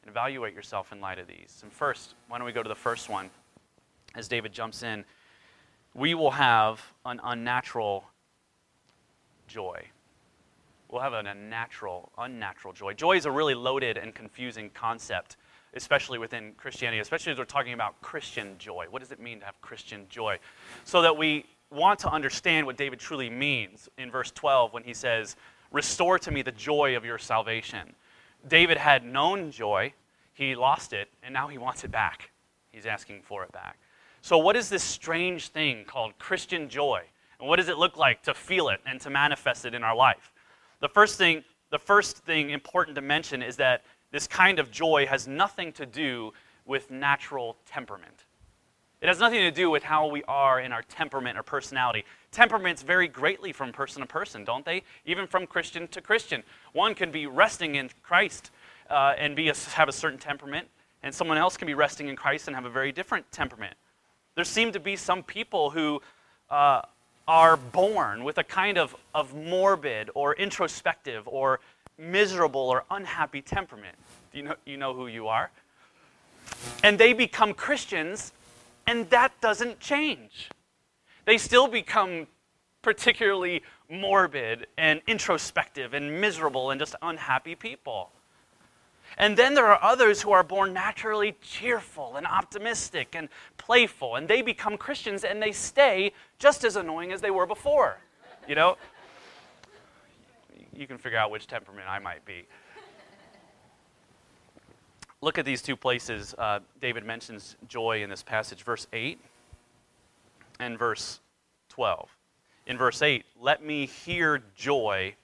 and 0.06 0.12
evaluate 0.12 0.54
yourself 0.54 0.92
in 0.92 1.00
light 1.00 1.18
of 1.18 1.26
these. 1.26 1.58
And 1.64 1.72
first, 1.72 2.14
why 2.28 2.38
don't 2.38 2.46
we 2.46 2.52
go 2.52 2.62
to 2.62 2.68
the 2.68 2.76
first 2.76 3.08
one 3.08 3.28
as 4.14 4.28
David 4.28 4.52
jumps 4.52 4.84
in? 4.84 5.04
We 5.94 6.14
will 6.14 6.30
have 6.30 6.80
an 7.04 7.20
unnatural 7.24 8.04
joy. 9.48 9.82
We'll 10.88 11.02
have 11.02 11.12
an 11.12 11.26
unnatural, 11.26 12.12
unnatural 12.16 12.72
joy. 12.72 12.94
Joy 12.94 13.16
is 13.16 13.26
a 13.26 13.30
really 13.32 13.54
loaded 13.54 13.98
and 13.98 14.14
confusing 14.14 14.70
concept 14.72 15.36
especially 15.74 16.18
within 16.18 16.52
Christianity, 16.56 17.00
especially 17.00 17.32
as 17.32 17.38
we're 17.38 17.44
talking 17.44 17.74
about 17.74 18.00
Christian 18.00 18.56
joy. 18.56 18.86
What 18.88 19.02
does 19.02 19.12
it 19.12 19.20
mean 19.20 19.40
to 19.40 19.44
have 19.44 19.60
Christian 19.60 20.06
joy? 20.08 20.38
So 20.84 21.02
that 21.02 21.18
we 21.18 21.44
want 21.70 21.98
to 21.98 22.10
understand 22.10 22.64
what 22.64 22.78
David 22.78 22.98
truly 22.98 23.28
means 23.28 23.86
in 23.98 24.10
verse 24.10 24.30
12 24.30 24.72
when 24.72 24.84
he 24.84 24.94
says, 24.94 25.36
Restore 25.70 26.18
to 26.20 26.30
me 26.30 26.40
the 26.40 26.52
joy 26.52 26.96
of 26.96 27.04
your 27.04 27.18
salvation. 27.18 27.92
David 28.48 28.76
had 28.76 29.04
known 29.04 29.50
joy, 29.50 29.92
he 30.32 30.54
lost 30.54 30.92
it, 30.92 31.08
and 31.22 31.32
now 31.32 31.48
he 31.48 31.58
wants 31.58 31.84
it 31.84 31.90
back. 31.90 32.30
He's 32.70 32.86
asking 32.86 33.22
for 33.22 33.42
it 33.42 33.52
back. 33.52 33.78
So, 34.20 34.38
what 34.38 34.56
is 34.56 34.68
this 34.68 34.82
strange 34.82 35.48
thing 35.48 35.84
called 35.84 36.18
Christian 36.18 36.68
joy? 36.68 37.02
And 37.38 37.48
what 37.48 37.56
does 37.56 37.68
it 37.68 37.78
look 37.78 37.96
like 37.96 38.22
to 38.22 38.34
feel 38.34 38.68
it 38.68 38.80
and 38.86 39.00
to 39.02 39.10
manifest 39.10 39.64
it 39.64 39.74
in 39.74 39.84
our 39.84 39.94
life? 39.94 40.32
The 40.80 40.88
first 40.88 41.18
thing, 41.18 41.44
the 41.70 41.78
first 41.78 42.18
thing 42.18 42.50
important 42.50 42.94
to 42.96 43.02
mention 43.02 43.42
is 43.42 43.56
that 43.56 43.84
this 44.10 44.26
kind 44.26 44.58
of 44.58 44.70
joy 44.70 45.06
has 45.06 45.28
nothing 45.28 45.72
to 45.72 45.86
do 45.86 46.32
with 46.64 46.90
natural 46.90 47.56
temperament. 47.66 48.24
It 49.00 49.08
has 49.08 49.20
nothing 49.20 49.40
to 49.40 49.50
do 49.50 49.70
with 49.70 49.82
how 49.82 50.06
we 50.06 50.22
are 50.24 50.60
in 50.60 50.72
our 50.72 50.82
temperament 50.82 51.38
or 51.38 51.42
personality. 51.42 52.04
Temperaments 52.36 52.82
vary 52.82 53.08
greatly 53.08 53.50
from 53.50 53.72
person 53.72 54.02
to 54.02 54.06
person, 54.06 54.44
don't 54.44 54.62
they? 54.62 54.82
Even 55.06 55.26
from 55.26 55.46
Christian 55.46 55.88
to 55.88 56.02
Christian. 56.02 56.42
One 56.74 56.94
can 56.94 57.10
be 57.10 57.26
resting 57.26 57.76
in 57.76 57.88
Christ 58.02 58.50
uh, 58.90 59.14
and 59.16 59.34
be 59.34 59.48
a, 59.48 59.54
have 59.70 59.88
a 59.88 59.92
certain 59.92 60.18
temperament, 60.18 60.68
and 61.02 61.14
someone 61.14 61.38
else 61.38 61.56
can 61.56 61.64
be 61.64 61.72
resting 61.72 62.08
in 62.08 62.14
Christ 62.14 62.46
and 62.46 62.54
have 62.54 62.66
a 62.66 62.70
very 62.70 62.92
different 62.92 63.24
temperament. 63.32 63.72
There 64.34 64.44
seem 64.44 64.70
to 64.72 64.78
be 64.78 64.96
some 64.96 65.22
people 65.22 65.70
who 65.70 66.02
uh, 66.50 66.82
are 67.26 67.56
born 67.56 68.22
with 68.22 68.36
a 68.36 68.44
kind 68.44 68.76
of, 68.76 68.94
of 69.14 69.34
morbid 69.34 70.10
or 70.14 70.34
introspective 70.34 71.26
or 71.26 71.60
miserable 71.96 72.60
or 72.60 72.84
unhappy 72.90 73.40
temperament. 73.40 73.96
Do 74.30 74.36
you 74.36 74.44
know, 74.44 74.54
you 74.66 74.76
know 74.76 74.92
who 74.92 75.06
you 75.06 75.26
are? 75.28 75.50
And 76.84 76.98
they 76.98 77.14
become 77.14 77.54
Christians, 77.54 78.34
and 78.86 79.08
that 79.08 79.32
doesn't 79.40 79.80
change. 79.80 80.50
They 81.26 81.38
still 81.38 81.68
become 81.68 82.28
particularly 82.82 83.62
morbid 83.90 84.68
and 84.78 85.02
introspective 85.08 85.92
and 85.92 86.20
miserable 86.20 86.70
and 86.70 86.80
just 86.80 86.94
unhappy 87.02 87.56
people. 87.56 88.12
And 89.18 89.36
then 89.36 89.54
there 89.54 89.66
are 89.66 89.82
others 89.82 90.22
who 90.22 90.30
are 90.30 90.44
born 90.44 90.72
naturally 90.72 91.36
cheerful 91.42 92.16
and 92.16 92.26
optimistic 92.26 93.14
and 93.14 93.28
playful, 93.56 94.14
and 94.16 94.28
they 94.28 94.40
become 94.40 94.76
Christians 94.76 95.24
and 95.24 95.42
they 95.42 95.52
stay 95.52 96.12
just 96.38 96.64
as 96.64 96.76
annoying 96.76 97.12
as 97.12 97.20
they 97.20 97.30
were 97.30 97.46
before. 97.46 97.98
You 98.48 98.54
know? 98.54 98.76
You 100.72 100.86
can 100.86 100.98
figure 100.98 101.18
out 101.18 101.30
which 101.30 101.48
temperament 101.48 101.88
I 101.88 101.98
might 101.98 102.24
be. 102.24 102.46
Look 105.22 105.38
at 105.38 105.44
these 105.44 105.62
two 105.62 105.76
places. 105.76 106.34
Uh, 106.38 106.60
David 106.80 107.04
mentions 107.04 107.56
joy 107.66 108.02
in 108.04 108.10
this 108.10 108.22
passage, 108.22 108.62
verse 108.62 108.86
8 108.92 109.18
and 110.60 110.78
verse 110.78 111.20
12. 111.68 112.08
In 112.66 112.76
verse 112.76 113.02
8, 113.02 113.24
let 113.40 113.64
me 113.64 113.86
hear 113.86 114.42
joy 114.56 115.14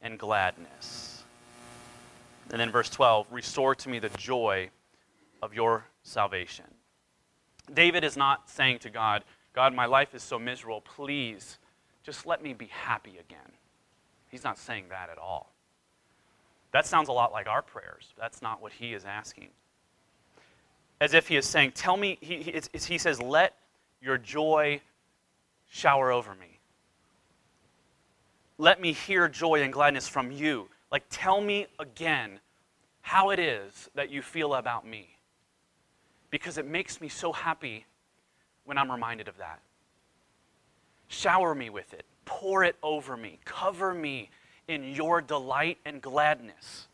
and 0.00 0.18
gladness. 0.18 1.24
And 2.50 2.60
then 2.60 2.70
verse 2.70 2.90
12, 2.90 3.26
restore 3.30 3.74
to 3.74 3.88
me 3.88 3.98
the 3.98 4.08
joy 4.10 4.70
of 5.42 5.52
your 5.52 5.84
salvation. 6.02 6.66
David 7.72 8.04
is 8.04 8.16
not 8.16 8.48
saying 8.48 8.78
to 8.80 8.90
God, 8.90 9.24
God, 9.52 9.74
my 9.74 9.86
life 9.86 10.14
is 10.14 10.22
so 10.22 10.38
miserable. 10.38 10.82
Please, 10.82 11.58
just 12.04 12.26
let 12.26 12.42
me 12.42 12.52
be 12.52 12.66
happy 12.66 13.18
again. 13.18 13.52
He's 14.30 14.44
not 14.44 14.58
saying 14.58 14.84
that 14.90 15.10
at 15.10 15.18
all. 15.18 15.52
That 16.72 16.86
sounds 16.86 17.08
a 17.08 17.12
lot 17.12 17.32
like 17.32 17.48
our 17.48 17.62
prayers. 17.62 18.12
That's 18.18 18.42
not 18.42 18.60
what 18.60 18.72
he 18.72 18.92
is 18.92 19.04
asking. 19.04 19.48
As 21.00 21.14
if 21.14 21.26
he 21.26 21.36
is 21.36 21.46
saying, 21.46 21.72
Tell 21.72 21.96
me, 21.96 22.18
he, 22.20 22.42
he, 22.42 22.60
he 22.72 22.98
says, 22.98 23.20
Let 23.20 23.54
your 24.00 24.18
joy 24.18 24.80
shower 25.68 26.12
over 26.12 26.34
me. 26.34 26.58
Let 28.58 28.80
me 28.80 28.92
hear 28.92 29.28
joy 29.28 29.62
and 29.62 29.72
gladness 29.72 30.08
from 30.08 30.30
you. 30.30 30.68
Like, 30.90 31.04
tell 31.10 31.40
me 31.40 31.66
again 31.78 32.40
how 33.02 33.30
it 33.30 33.38
is 33.38 33.90
that 33.94 34.10
you 34.10 34.22
feel 34.22 34.54
about 34.54 34.86
me. 34.86 35.08
Because 36.30 36.58
it 36.58 36.66
makes 36.66 37.00
me 37.00 37.08
so 37.08 37.32
happy 37.32 37.84
when 38.64 38.78
I'm 38.78 38.90
reminded 38.90 39.28
of 39.28 39.36
that. 39.38 39.60
Shower 41.08 41.54
me 41.54 41.70
with 41.70 41.92
it, 41.94 42.04
pour 42.24 42.64
it 42.64 42.76
over 42.82 43.16
me, 43.16 43.38
cover 43.44 43.94
me 43.94 44.30
in 44.66 44.94
your 44.94 45.20
delight 45.20 45.78
and 45.84 46.02
gladness. 46.02 46.88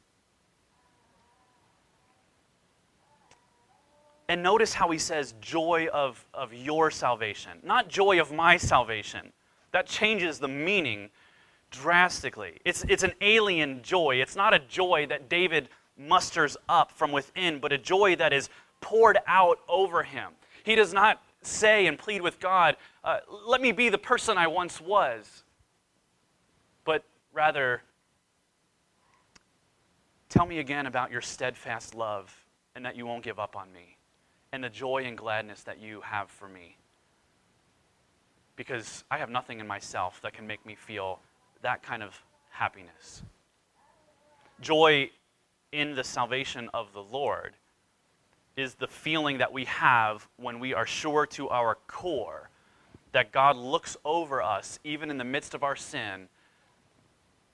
And 4.29 4.43
notice 4.43 4.73
how 4.73 4.91
he 4.91 4.99
says 4.99 5.35
joy 5.41 5.89
of, 5.93 6.25
of 6.33 6.55
your 6.55 6.91
salvation, 6.91 7.59
not 7.63 7.89
joy 7.89 8.21
of 8.21 8.33
my 8.33 8.57
salvation. 8.57 9.33
That 9.73 9.87
changes 9.87 10.39
the 10.39 10.49
meaning 10.49 11.11
drastically. 11.71 12.59
It's, 12.65 12.85
it's 12.89 13.03
an 13.03 13.13
alien 13.21 13.83
joy. 13.83 14.17
It's 14.17 14.37
not 14.37 14.55
a 14.55 14.59
joy 14.59 15.07
that 15.09 15.29
David 15.29 15.69
musters 15.99 16.57
up 16.69 16.93
from 16.93 17.13
within, 17.13 17.59
but 17.59 17.73
a 17.73 17.79
joy 17.79 18.17
that 18.17 18.33
is 18.33 18.49
poured 18.81 19.19
out 19.27 19.59
over 19.69 20.03
him. 20.03 20.33
He 20.65 20.75
does 20.75 20.93
not 20.93 21.23
say 21.43 21.87
and 21.87 21.99
plead 21.99 22.23
with 22.23 22.39
God, 22.39 22.77
uh, 23.03 23.19
Let 23.47 23.61
me 23.61 23.73
be 23.73 23.89
the 23.89 23.99
person 23.99 24.39
I 24.39 24.47
once 24.47 24.81
was, 24.81 25.43
but 26.85 27.05
rather, 27.33 27.83
Tell 30.33 30.47
me 30.47 30.61
again 30.61 30.87
about 30.87 31.13
your 31.13 31.21
steadfast 31.21 31.95
love 31.95 32.35
and 32.75 32.87
that 32.87 32.97
you 32.97 33.05
won't 33.05 33.23
give 33.23 33.39
up 33.39 33.55
on 33.55 33.71
me, 33.71 33.99
and 34.53 34.63
the 34.63 34.69
joy 34.69 35.05
and 35.07 35.17
gladness 35.17 35.63
that 35.63 35.81
you 35.81 36.01
have 36.03 36.31
for 36.31 36.49
me. 36.49 36.77
Because 38.55 39.03
I 39.11 39.19
have 39.19 39.31
nothing 39.31 39.61
in 39.61 39.67
myself 39.67 40.21
that 40.23 40.35
can 40.35 40.47
make 40.47 40.65
me 40.67 40.75
feel 40.75 41.21
that 41.63 41.83
kind 41.83 42.03
of 42.03 42.23
happiness. 42.51 43.23
Joy 44.61 45.11
in 45.73 45.95
the 45.95 46.05
salvation 46.05 46.69
of 46.75 46.93
the 46.93 47.03
Lord 47.03 47.55
is 48.57 48.75
the 48.75 48.87
feeling 48.87 49.39
that 49.39 49.53
we 49.53 49.65
have 49.65 50.29
when 50.37 50.61
we 50.61 50.75
are 50.75 50.87
sure 50.87 51.25
to 51.27 51.49
our 51.49 51.79
core 51.87 52.51
that 53.13 53.33
God 53.33 53.57
looks 53.57 53.97
over 54.05 54.43
us, 54.43 54.79
even 54.85 55.11
in 55.11 55.19
the 55.19 55.25
midst 55.25 55.55
of 55.55 55.63
our 55.63 55.77
sin, 55.77 56.29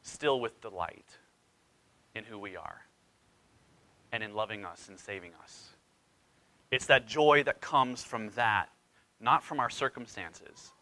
still 0.03 0.41
with 0.41 0.61
delight 0.61 1.19
in 2.15 2.25
who 2.25 2.39
we 2.39 2.57
are 2.57 2.83
and 4.11 4.23
in 4.23 4.35
loving 4.35 4.65
us 4.65 4.89
and 4.89 4.99
saving 4.99 5.33
us. 5.43 5.68
It's 6.71 6.87
that 6.87 7.07
joy 7.07 7.43
that 7.45 7.61
comes 7.61 8.03
from 8.05 8.31
that, 8.31 8.69
not 9.21 9.43
from 9.43 9.59
our 9.61 9.71
circumstances. 9.71 10.73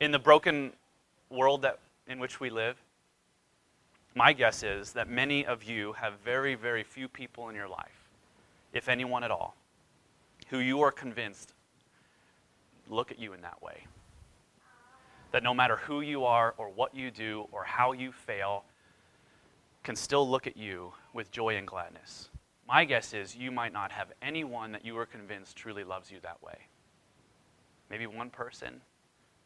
In 0.00 0.12
the 0.12 0.18
broken 0.18 0.72
world 1.28 1.62
that 1.62 1.78
in 2.06 2.18
which 2.18 2.40
we 2.40 2.50
live, 2.50 2.76
my 4.14 4.32
guess 4.32 4.62
is 4.62 4.92
that 4.92 5.08
many 5.08 5.46
of 5.46 5.62
you 5.62 5.92
have 5.92 6.14
very, 6.24 6.54
very 6.54 6.82
few 6.82 7.06
people 7.06 7.48
in 7.48 7.54
your 7.54 7.68
life, 7.68 8.08
if 8.72 8.88
anyone 8.88 9.22
at 9.22 9.30
all, 9.30 9.54
who 10.48 10.58
you 10.58 10.80
are 10.80 10.90
convinced 10.90 11.52
look 12.88 13.12
at 13.12 13.18
you 13.18 13.32
in 13.34 13.40
that 13.42 13.62
way. 13.62 13.84
That 15.32 15.44
no 15.44 15.54
matter 15.54 15.76
who 15.76 16.00
you 16.00 16.24
are 16.24 16.54
or 16.58 16.68
what 16.68 16.94
you 16.94 17.10
do 17.12 17.46
or 17.52 17.62
how 17.62 17.92
you 17.92 18.10
fail, 18.10 18.64
can 19.84 19.94
still 19.94 20.28
look 20.28 20.46
at 20.46 20.56
you 20.56 20.92
with 21.12 21.30
joy 21.30 21.56
and 21.56 21.66
gladness. 21.66 22.29
My 22.70 22.84
guess 22.84 23.14
is 23.14 23.34
you 23.34 23.50
might 23.50 23.72
not 23.72 23.90
have 23.90 24.12
anyone 24.22 24.70
that 24.70 24.84
you 24.84 24.96
are 24.96 25.04
convinced 25.04 25.56
truly 25.56 25.82
loves 25.82 26.08
you 26.08 26.20
that 26.22 26.40
way. 26.40 26.56
Maybe 27.90 28.06
one 28.06 28.30
person, 28.30 28.80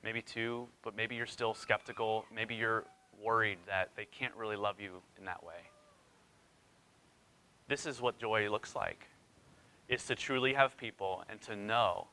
maybe 0.03 0.21
two, 0.21 0.69
but 0.83 0.95
maybe 0.95 1.15
you're 1.15 1.25
still 1.25 1.55
skeptical. 1.55 2.27
Maybe 2.35 2.55
you're 2.55 2.85
worried 3.23 3.57
that 3.67 3.93
they 3.97 4.05
can't 4.05 4.35
really 4.37 4.57
love 4.57 4.79
you 4.79 5.01
in 5.19 5.25
that 5.25 5.43
way. 5.43 5.71
This 7.67 7.87
is 7.87 8.03
what 8.03 8.19
joy 8.19 8.51
looks 8.51 8.77
like. 8.77 9.07
Is 9.89 10.05
to 10.05 10.15
truly 10.15 10.53
have 10.53 10.77
people 10.77 11.25
and 11.31 11.41
to 11.43 11.57
know 11.57 12.09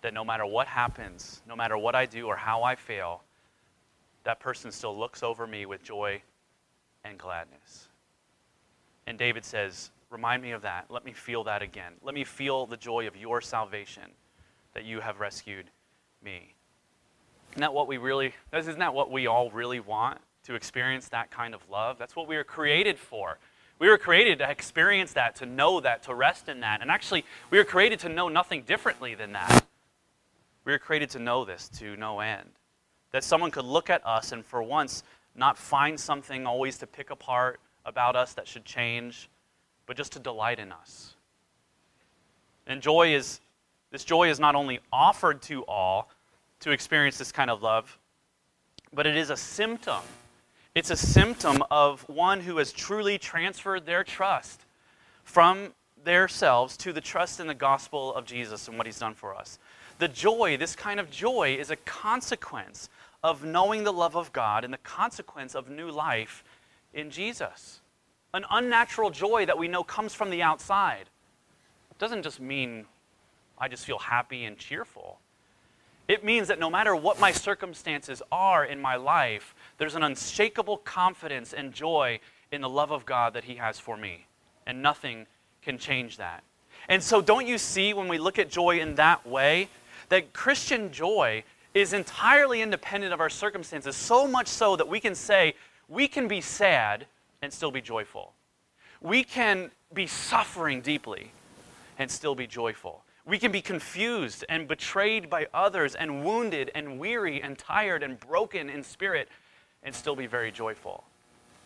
that 0.00 0.14
no 0.14 0.24
matter 0.24 0.46
what 0.46 0.66
happens, 0.66 1.42
no 1.46 1.54
matter 1.54 1.76
what 1.76 1.94
I 1.94 2.06
do 2.06 2.26
or 2.26 2.36
how 2.36 2.62
I 2.62 2.74
fail, 2.74 3.22
that 4.24 4.40
person 4.40 4.72
still 4.72 4.98
looks 4.98 5.22
over 5.22 5.46
me 5.46 5.66
with 5.66 5.82
joy 5.82 6.22
and 7.04 7.18
gladness. 7.18 7.88
And 9.06 9.18
David 9.18 9.44
says, 9.44 9.90
Remind 10.10 10.42
me 10.42 10.52
of 10.52 10.62
that. 10.62 10.86
Let 10.90 11.04
me 11.04 11.12
feel 11.12 11.44
that 11.44 11.62
again. 11.62 11.94
Let 12.02 12.14
me 12.14 12.24
feel 12.24 12.66
the 12.66 12.76
joy 12.76 13.06
of 13.06 13.16
your 13.16 13.40
salvation 13.40 14.10
that 14.74 14.84
you 14.84 15.00
have 15.00 15.20
rescued 15.20 15.70
me. 16.22 16.54
Isn't 17.52 17.60
that 17.60 17.74
what 17.74 17.86
we 17.86 17.98
really, 17.98 18.34
isn't 18.52 18.78
that 18.78 18.94
what 18.94 19.10
we 19.10 19.26
all 19.26 19.50
really 19.50 19.80
want? 19.80 20.18
To 20.44 20.54
experience 20.54 21.08
that 21.08 21.30
kind 21.30 21.54
of 21.54 21.60
love? 21.70 21.98
That's 21.98 22.14
what 22.14 22.28
we 22.28 22.36
were 22.36 22.44
created 22.44 22.98
for. 22.98 23.38
We 23.78 23.88
were 23.88 23.98
created 23.98 24.38
to 24.38 24.50
experience 24.50 25.12
that, 25.14 25.36
to 25.36 25.46
know 25.46 25.80
that, 25.80 26.02
to 26.04 26.14
rest 26.14 26.48
in 26.48 26.60
that. 26.60 26.82
And 26.82 26.90
actually, 26.90 27.24
we 27.50 27.58
were 27.58 27.64
created 27.64 27.98
to 28.00 28.08
know 28.08 28.28
nothing 28.28 28.62
differently 28.62 29.14
than 29.14 29.32
that. 29.32 29.64
We 30.64 30.72
were 30.72 30.78
created 30.78 31.10
to 31.10 31.18
know 31.18 31.44
this 31.44 31.68
to 31.78 31.96
no 31.96 32.20
end. 32.20 32.50
That 33.12 33.24
someone 33.24 33.50
could 33.50 33.64
look 33.64 33.90
at 33.90 34.04
us 34.06 34.32
and 34.32 34.44
for 34.44 34.62
once 34.62 35.02
not 35.34 35.58
find 35.58 35.98
something 35.98 36.46
always 36.46 36.78
to 36.78 36.86
pick 36.86 37.10
apart 37.10 37.60
about 37.84 38.16
us 38.16 38.32
that 38.34 38.46
should 38.46 38.64
change, 38.64 39.28
but 39.86 39.96
just 39.96 40.12
to 40.12 40.18
delight 40.18 40.58
in 40.58 40.72
us 40.72 41.14
And 42.66 42.80
joy 42.80 43.14
is 43.14 43.40
this 43.90 44.04
joy 44.04 44.28
is 44.28 44.40
not 44.40 44.56
only 44.56 44.80
offered 44.92 45.40
to 45.42 45.62
all 45.64 46.10
to 46.60 46.72
experience 46.72 47.16
this 47.16 47.30
kind 47.30 47.48
of 47.48 47.62
love, 47.62 47.96
but 48.92 49.06
it 49.06 49.16
is 49.16 49.30
a 49.30 49.36
symptom. 49.36 50.00
It's 50.74 50.90
a 50.90 50.96
symptom 50.96 51.62
of 51.70 52.08
one 52.08 52.40
who 52.40 52.56
has 52.56 52.72
truly 52.72 53.18
transferred 53.18 53.86
their 53.86 54.02
trust 54.02 54.64
from 55.22 55.74
themselves 56.02 56.76
to 56.78 56.92
the 56.92 57.00
trust 57.00 57.38
in 57.38 57.46
the 57.46 57.54
gospel 57.54 58.14
of 58.14 58.24
Jesus 58.24 58.66
and 58.66 58.76
what 58.76 58.86
he's 58.86 58.98
done 58.98 59.14
for 59.14 59.34
us. 59.34 59.58
The 59.98 60.08
joy, 60.08 60.56
this 60.56 60.74
kind 60.74 60.98
of 60.98 61.10
joy, 61.10 61.56
is 61.58 61.70
a 61.70 61.76
consequence 61.76 62.88
of 63.22 63.44
knowing 63.44 63.84
the 63.84 63.92
love 63.92 64.16
of 64.16 64.32
God 64.32 64.64
and 64.64 64.72
the 64.74 64.78
consequence 64.78 65.54
of 65.54 65.70
new 65.70 65.90
life 65.90 66.42
in 66.92 67.10
Jesus. 67.10 67.80
An 68.34 68.44
unnatural 68.50 69.10
joy 69.10 69.46
that 69.46 69.56
we 69.56 69.68
know 69.68 69.84
comes 69.84 70.12
from 70.12 70.28
the 70.28 70.42
outside 70.42 71.08
doesn't 71.98 72.24
just 72.24 72.40
mean 72.40 72.84
I 73.56 73.68
just 73.68 73.86
feel 73.86 73.98
happy 73.98 74.44
and 74.44 74.58
cheerful. 74.58 75.20
It 76.08 76.24
means 76.24 76.48
that 76.48 76.58
no 76.58 76.68
matter 76.68 76.96
what 76.96 77.20
my 77.20 77.30
circumstances 77.30 78.20
are 78.32 78.64
in 78.64 78.80
my 78.80 78.96
life, 78.96 79.54
there's 79.78 79.94
an 79.94 80.02
unshakable 80.02 80.78
confidence 80.78 81.52
and 81.52 81.72
joy 81.72 82.18
in 82.50 82.60
the 82.60 82.68
love 82.68 82.90
of 82.90 83.06
God 83.06 83.34
that 83.34 83.44
He 83.44 83.54
has 83.54 83.78
for 83.78 83.96
me. 83.96 84.26
And 84.66 84.82
nothing 84.82 85.26
can 85.62 85.78
change 85.78 86.16
that. 86.16 86.42
And 86.88 87.00
so, 87.00 87.22
don't 87.22 87.46
you 87.46 87.56
see 87.56 87.94
when 87.94 88.08
we 88.08 88.18
look 88.18 88.40
at 88.40 88.50
joy 88.50 88.80
in 88.80 88.96
that 88.96 89.24
way, 89.24 89.68
that 90.08 90.32
Christian 90.32 90.92
joy 90.92 91.44
is 91.72 91.92
entirely 91.92 92.60
independent 92.60 93.14
of 93.14 93.20
our 93.20 93.30
circumstances, 93.30 93.94
so 93.94 94.26
much 94.26 94.48
so 94.48 94.74
that 94.74 94.88
we 94.88 94.98
can 94.98 95.14
say 95.14 95.54
we 95.88 96.08
can 96.08 96.26
be 96.26 96.40
sad 96.40 97.06
and 97.44 97.52
still 97.52 97.70
be 97.70 97.82
joyful. 97.82 98.32
We 99.02 99.22
can 99.22 99.70
be 99.92 100.06
suffering 100.06 100.80
deeply 100.80 101.30
and 101.98 102.10
still 102.10 102.34
be 102.34 102.46
joyful. 102.46 103.04
We 103.26 103.38
can 103.38 103.52
be 103.52 103.60
confused 103.60 104.44
and 104.48 104.66
betrayed 104.66 105.28
by 105.28 105.46
others 105.52 105.94
and 105.94 106.24
wounded 106.24 106.70
and 106.74 106.98
weary 106.98 107.42
and 107.42 107.56
tired 107.58 108.02
and 108.02 108.18
broken 108.18 108.70
in 108.70 108.82
spirit 108.82 109.28
and 109.82 109.94
still 109.94 110.16
be 110.16 110.26
very 110.26 110.50
joyful. 110.50 111.04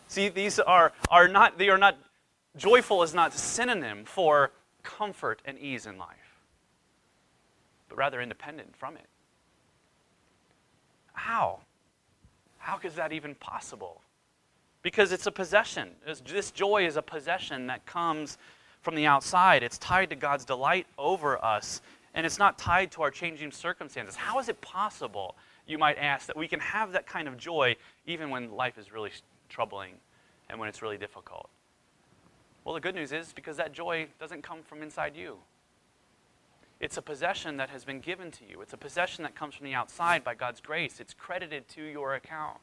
See, 0.09 0.27
these 0.27 0.59
are, 0.59 0.91
are 1.09 1.29
not, 1.29 1.57
they 1.57 1.69
are 1.69 1.77
not, 1.77 1.97
joyful 2.57 3.01
is 3.01 3.13
not 3.13 3.33
synonym 3.33 4.03
for 4.03 4.51
comfort 4.83 5.41
and 5.45 5.57
ease 5.59 5.85
in 5.85 5.97
life, 5.97 6.41
but 7.87 7.97
rather 7.97 8.19
independent 8.19 8.75
from 8.75 8.95
it. 8.97 9.07
How? 11.13 11.59
How 12.57 12.79
is 12.83 12.95
that 12.95 13.13
even 13.13 13.33
possible? 13.35 14.01
Because 14.81 15.11
it's 15.11 15.27
a 15.27 15.31
possession. 15.31 15.89
This 16.05 16.51
joy 16.51 16.85
is 16.85 16.95
a 16.95 17.01
possession 17.01 17.67
that 17.67 17.85
comes 17.85 18.37
from 18.81 18.95
the 18.95 19.05
outside. 19.05 19.61
It's 19.61 19.77
tied 19.77 20.09
to 20.09 20.15
God's 20.15 20.45
delight 20.45 20.87
over 20.97 21.43
us, 21.43 21.81
and 22.13 22.25
it's 22.25 22.39
not 22.39 22.57
tied 22.57 22.91
to 22.91 23.01
our 23.01 23.11
changing 23.11 23.51
circumstances. 23.51 24.15
How 24.15 24.39
is 24.39 24.47
it 24.47 24.61
possible, 24.61 25.35
you 25.67 25.77
might 25.77 25.97
ask, 25.97 26.27
that 26.27 26.37
we 26.37 26.47
can 26.47 26.61
have 26.61 26.93
that 26.93 27.05
kind 27.05 27.27
of 27.27 27.37
joy 27.37 27.75
even 28.07 28.29
when 28.29 28.51
life 28.51 28.77
is 28.77 28.93
really 28.93 29.11
troubling 29.49 29.95
and 30.49 30.59
when 30.59 30.69
it's 30.69 30.81
really 30.81 30.97
difficult? 30.97 31.49
Well, 32.63 32.73
the 32.73 32.81
good 32.81 32.95
news 32.95 33.11
is 33.11 33.33
because 33.33 33.57
that 33.57 33.73
joy 33.73 34.07
doesn't 34.19 34.43
come 34.43 34.59
from 34.63 34.81
inside 34.81 35.15
you. 35.15 35.37
It's 36.79 36.95
a 36.95 37.01
possession 37.01 37.57
that 37.57 37.69
has 37.69 37.83
been 37.83 37.99
given 37.99 38.31
to 38.31 38.45
you. 38.49 38.61
It's 38.61 38.71
a 38.71 38.77
possession 38.77 39.23
that 39.23 39.35
comes 39.35 39.55
from 39.55 39.65
the 39.65 39.73
outside 39.73 40.23
by 40.23 40.35
God's 40.35 40.61
grace. 40.61 41.01
It's 41.01 41.13
credited 41.13 41.67
to 41.69 41.83
your 41.83 42.15
account. 42.15 42.59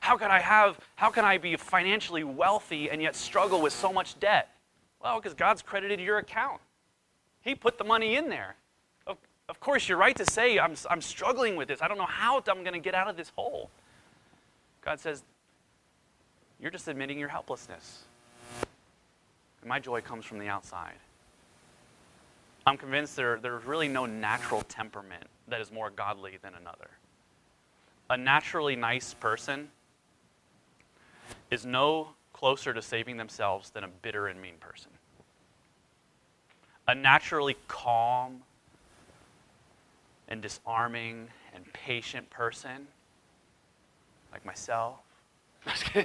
How 0.00 0.16
can 0.16 0.30
I 0.30 0.40
have 0.40 0.78
how 0.96 1.10
can 1.10 1.24
I 1.24 1.38
be 1.38 1.56
financially 1.56 2.24
wealthy 2.24 2.90
and 2.90 3.00
yet 3.02 3.16
struggle 3.16 3.60
with 3.60 3.72
so 3.72 3.92
much 3.92 4.18
debt? 4.20 4.48
Well, 5.02 5.20
because 5.20 5.34
God's 5.34 5.62
credited 5.62 6.00
your 6.00 6.18
account. 6.18 6.60
He 7.40 7.54
put 7.54 7.78
the 7.78 7.84
money 7.84 8.16
in 8.16 8.28
there. 8.28 8.56
Of, 9.06 9.16
of 9.48 9.60
course, 9.60 9.88
you're 9.88 9.98
right 9.98 10.16
to 10.16 10.26
say, 10.26 10.58
I'm, 10.58 10.74
I'm 10.90 11.00
struggling 11.00 11.56
with 11.56 11.68
this. 11.68 11.80
I 11.80 11.88
don't 11.88 11.98
know 11.98 12.04
how 12.04 12.42
I'm 12.48 12.62
going 12.62 12.72
to 12.72 12.80
get 12.80 12.94
out 12.94 13.08
of 13.08 13.16
this 13.16 13.32
hole. 13.36 13.70
God 14.84 14.98
says, 15.00 15.22
You're 16.60 16.70
just 16.70 16.88
admitting 16.88 17.18
your 17.18 17.28
helplessness. 17.28 18.04
And 19.62 19.68
my 19.68 19.78
joy 19.78 20.00
comes 20.00 20.24
from 20.24 20.38
the 20.38 20.48
outside. 20.48 20.96
I'm 22.66 22.76
convinced 22.76 23.16
there, 23.16 23.38
there's 23.40 23.64
really 23.64 23.88
no 23.88 24.04
natural 24.04 24.62
temperament 24.62 25.24
that 25.48 25.60
is 25.60 25.72
more 25.72 25.90
godly 25.90 26.38
than 26.42 26.54
another. 26.54 26.90
A 28.10 28.16
naturally 28.16 28.76
nice 28.76 29.14
person 29.14 29.68
is 31.50 31.64
no 31.64 32.08
closer 32.32 32.72
to 32.72 32.82
saving 32.82 33.16
themselves 33.16 33.70
than 33.70 33.84
a 33.84 33.88
bitter 33.88 34.28
and 34.28 34.40
mean 34.40 34.54
person. 34.60 34.92
A 36.86 36.94
naturally 36.94 37.56
calm 37.66 38.42
and 40.28 40.40
disarming 40.40 41.28
and 41.54 41.70
patient 41.72 42.28
person, 42.30 42.86
like 44.32 44.44
myself, 44.44 45.00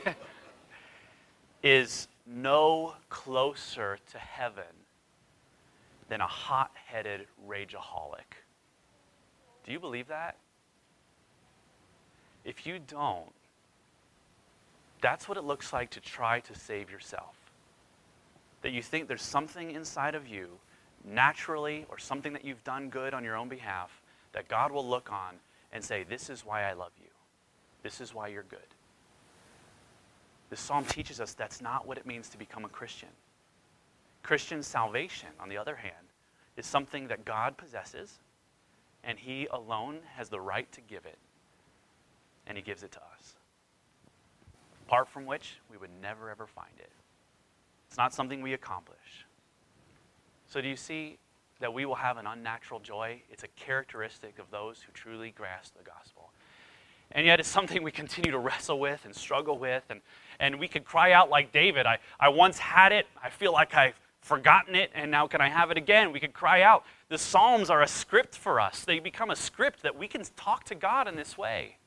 is 1.63 2.07
no 2.25 2.95
closer 3.09 3.97
to 4.11 4.17
heaven 4.17 4.63
than 6.09 6.21
a 6.21 6.27
hot 6.27 6.71
headed 6.85 7.27
rageaholic. 7.47 8.39
Do 9.65 9.71
you 9.71 9.79
believe 9.79 10.07
that? 10.07 10.37
If 12.43 12.65
you 12.65 12.79
don't, 12.79 13.31
that's 15.03 15.27
what 15.27 15.37
it 15.37 15.43
looks 15.43 15.73
like 15.73 15.89
to 15.91 15.99
try 15.99 16.39
to 16.39 16.55
save 16.55 16.89
yourself. 16.89 17.35
That 18.61 18.71
you 18.71 18.81
think 18.81 19.09
there's 19.09 19.21
something 19.21 19.71
inside 19.71 20.15
of 20.15 20.29
you, 20.29 20.47
naturally, 21.03 21.85
or 21.89 21.97
something 21.97 22.31
that 22.31 22.45
you've 22.45 22.63
done 22.63 22.87
good 22.87 23.13
on 23.13 23.21
your 23.25 23.35
own 23.35 23.49
behalf, 23.49 24.01
that 24.31 24.47
God 24.47 24.71
will 24.71 24.87
look 24.87 25.11
on 25.11 25.35
and 25.73 25.83
say, 25.83 26.03
This 26.03 26.29
is 26.29 26.45
why 26.45 26.63
I 26.63 26.71
love 26.71 26.93
you. 26.97 27.09
This 27.83 27.99
is 27.99 28.15
why 28.15 28.29
you're 28.29 28.43
good. 28.43 28.59
This 30.49 30.61
psalm 30.61 30.85
teaches 30.85 31.19
us 31.19 31.33
that's 31.33 31.61
not 31.61 31.85
what 31.85 31.97
it 31.97 32.05
means 32.05 32.29
to 32.29 32.37
become 32.37 32.63
a 32.63 32.69
Christian. 32.69 33.09
Christian 34.23 34.63
salvation, 34.63 35.29
on 35.37 35.49
the 35.49 35.57
other 35.57 35.75
hand, 35.75 36.07
is 36.55 36.65
something 36.65 37.09
that 37.09 37.25
God 37.25 37.57
possesses, 37.57 38.19
and 39.03 39.19
He 39.19 39.47
alone 39.47 39.99
has 40.15 40.29
the 40.29 40.39
right 40.39 40.71
to 40.71 40.79
give 40.79 41.05
it, 41.05 41.17
and 42.47 42.57
He 42.57 42.63
gives 42.63 42.83
it 42.83 42.93
to 42.93 42.99
us 42.99 43.33
apart 44.85 45.07
from 45.07 45.25
which 45.25 45.59
we 45.71 45.77
would 45.77 45.89
never 46.01 46.29
ever 46.29 46.45
find 46.45 46.73
it. 46.77 46.91
It's 47.87 47.97
not 47.97 48.13
something 48.13 48.41
we 48.41 48.53
accomplish. 48.53 49.25
So, 50.47 50.61
do 50.61 50.67
you 50.67 50.75
see 50.75 51.17
that 51.59 51.73
we 51.73 51.85
will 51.85 51.95
have 51.95 52.17
an 52.17 52.27
unnatural 52.27 52.79
joy? 52.79 53.21
It's 53.29 53.43
a 53.43 53.47
characteristic 53.49 54.39
of 54.39 54.49
those 54.51 54.81
who 54.81 54.91
truly 54.91 55.31
grasp 55.31 55.75
the 55.77 55.83
gospel. 55.83 56.31
And 57.11 57.25
yet, 57.25 57.39
it's 57.39 57.49
something 57.49 57.83
we 57.83 57.91
continue 57.91 58.31
to 58.31 58.39
wrestle 58.39 58.79
with 58.79 59.05
and 59.05 59.15
struggle 59.15 59.57
with. 59.57 59.83
And, 59.89 60.01
and 60.39 60.59
we 60.59 60.67
could 60.67 60.85
cry 60.85 61.11
out 61.11 61.29
like 61.29 61.51
David 61.51 61.85
I, 61.85 61.99
I 62.19 62.29
once 62.29 62.57
had 62.57 62.91
it, 62.91 63.07
I 63.23 63.29
feel 63.29 63.53
like 63.53 63.73
I've 63.75 63.99
forgotten 64.21 64.73
it, 64.75 64.89
and 64.95 65.11
now 65.11 65.27
can 65.27 65.41
I 65.41 65.49
have 65.49 65.69
it 65.69 65.77
again? 65.77 66.11
We 66.11 66.19
could 66.19 66.33
cry 66.33 66.61
out. 66.61 66.85
The 67.09 67.17
Psalms 67.17 67.69
are 67.69 67.81
a 67.81 67.87
script 67.87 68.35
for 68.35 68.59
us, 68.59 68.83
they 68.85 68.99
become 68.99 69.29
a 69.29 69.35
script 69.35 69.83
that 69.83 69.97
we 69.97 70.07
can 70.07 70.23
talk 70.35 70.63
to 70.65 70.75
God 70.75 71.07
in 71.07 71.15
this 71.15 71.37
way. 71.37 71.77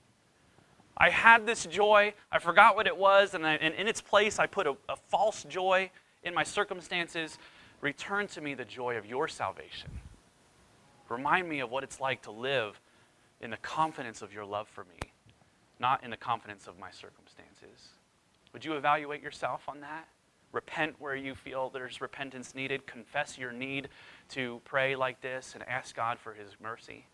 I 0.97 1.11
had 1.11 1.45
this 1.45 1.67
joy, 1.67 2.15
I 2.33 2.39
forgot 2.39 2.75
what 2.75 2.87
it 2.87 2.97
was, 2.97 3.35
and, 3.35 3.47
I, 3.47 3.55
and 3.55 3.75
in 3.75 3.87
its 3.87 4.01
place 4.01 4.39
I 4.39 4.47
put 4.47 4.67
a, 4.67 4.77
a 4.89 4.97
false 4.97 5.45
joy 5.45 5.91
in 6.23 6.33
my 6.33 6.43
circumstances. 6.43 7.39
Return 7.81 8.27
to 8.29 8.41
me 8.41 8.55
the 8.55 8.65
joy 8.65 8.97
of 8.97 9.05
your 9.05 9.29
salvation. 9.29 9.91
Remind 11.09 11.49
me 11.49 11.61
of 11.61 11.71
what 11.71 11.85
it's 11.85 12.01
like 12.01 12.23
to 12.23 12.31
live 12.31 12.81
in 13.41 13.51
the 13.51 13.57
confidence 13.59 14.23
of 14.23 14.33
your 14.33 14.45
love 14.45 14.69
for 14.69 14.85
me, 14.85 15.13
not 15.79 16.03
in 16.03 16.11
the 16.11 16.17
confidence 16.17 16.67
of 16.67 16.79
my 16.79 16.91
circumstances. 16.91 17.91
Would 18.53 18.65
you 18.65 18.75
evaluate 18.75 19.23
yourself 19.23 19.69
on 19.69 19.81
that? 19.81 20.09
Repent 20.53 20.97
where 20.99 21.15
you 21.15 21.35
feel 21.35 21.69
there's 21.69 22.01
repentance 22.01 22.55
needed. 22.55 22.87
Confess 22.87 23.37
your 23.37 23.53
need 23.53 23.89
to 24.31 24.63
pray 24.65 24.97
like 24.97 25.21
this 25.21 25.53
and 25.55 25.63
ask 25.69 25.95
God 25.95 26.19
for 26.19 26.33
His 26.33 26.57
mercy. 26.63 27.05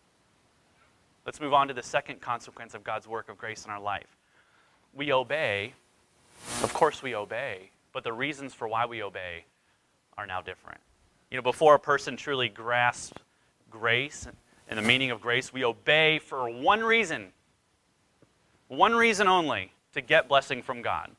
Let's 1.25 1.39
move 1.39 1.53
on 1.53 1.69
to 1.69 1.73
the 1.73 1.83
second 1.83 2.19
consequence 2.19 2.73
of 2.73 2.83
God's 2.83 3.07
work 3.07 3.29
of 3.29 3.37
grace 3.37 3.65
in 3.65 3.71
our 3.71 3.79
life. 3.79 4.17
We 4.93 5.13
obey. 5.13 5.73
Of 6.61 6.73
course, 6.73 7.01
we 7.01 7.15
obey, 7.15 7.69
but 7.93 8.03
the 8.03 8.11
reasons 8.11 8.53
for 8.53 8.67
why 8.67 8.85
we 8.85 9.01
obey 9.01 9.45
are 10.17 10.27
now 10.27 10.41
different. 10.41 10.81
You 11.31 11.37
know, 11.37 11.41
before 11.41 11.75
a 11.75 11.79
person 11.79 12.17
truly 12.17 12.49
grasps 12.49 13.13
grace 13.69 14.27
and 14.67 14.77
the 14.77 14.83
meaning 14.83 15.11
of 15.11 15.21
grace, 15.21 15.53
we 15.53 15.63
obey 15.63 16.19
for 16.19 16.49
one 16.49 16.81
reason, 16.81 17.29
one 18.67 18.93
reason 18.93 19.27
only 19.27 19.71
to 19.93 20.01
get 20.01 20.27
blessing 20.27 20.61
from 20.61 20.81
God. 20.81 21.09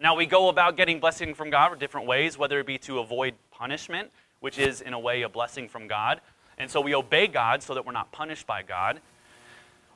Now, 0.00 0.14
we 0.16 0.26
go 0.26 0.48
about 0.48 0.76
getting 0.76 1.00
blessing 1.00 1.34
from 1.34 1.50
God 1.50 1.72
in 1.72 1.78
different 1.78 2.06
ways, 2.06 2.38
whether 2.38 2.60
it 2.60 2.66
be 2.66 2.78
to 2.78 3.00
avoid 3.00 3.34
punishment, 3.50 4.10
which 4.40 4.58
is 4.58 4.80
in 4.80 4.92
a 4.92 4.98
way 4.98 5.22
a 5.22 5.28
blessing 5.28 5.68
from 5.68 5.86
God, 5.86 6.20
and 6.62 6.70
so 6.70 6.80
we 6.80 6.94
obey 6.94 7.26
God 7.26 7.62
so 7.62 7.74
that 7.74 7.84
we're 7.84 7.92
not 7.92 8.12
punished 8.12 8.46
by 8.46 8.62
God. 8.62 9.00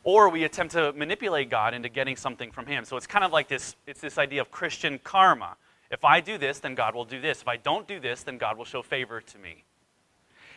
Or 0.04 0.28
we 0.28 0.44
attempt 0.44 0.72
to 0.74 0.92
manipulate 0.92 1.48
God 1.50 1.74
into 1.74 1.88
getting 1.88 2.16
something 2.16 2.50
from 2.50 2.66
Him. 2.66 2.84
So 2.84 2.96
it's 2.96 3.06
kind 3.06 3.24
of 3.24 3.32
like 3.32 3.48
this 3.48 3.76
it's 3.86 4.00
this 4.00 4.18
idea 4.18 4.40
of 4.40 4.50
Christian 4.50 5.00
karma. 5.02 5.56
If 5.90 6.04
I 6.04 6.20
do 6.20 6.36
this, 6.38 6.58
then 6.58 6.74
God 6.74 6.94
will 6.94 7.04
do 7.04 7.20
this. 7.20 7.42
If 7.42 7.48
I 7.48 7.56
don't 7.56 7.86
do 7.86 8.00
this, 8.00 8.22
then 8.22 8.38
God 8.38 8.58
will 8.58 8.64
show 8.64 8.82
favor 8.82 9.20
to 9.20 9.38
me. 9.38 9.64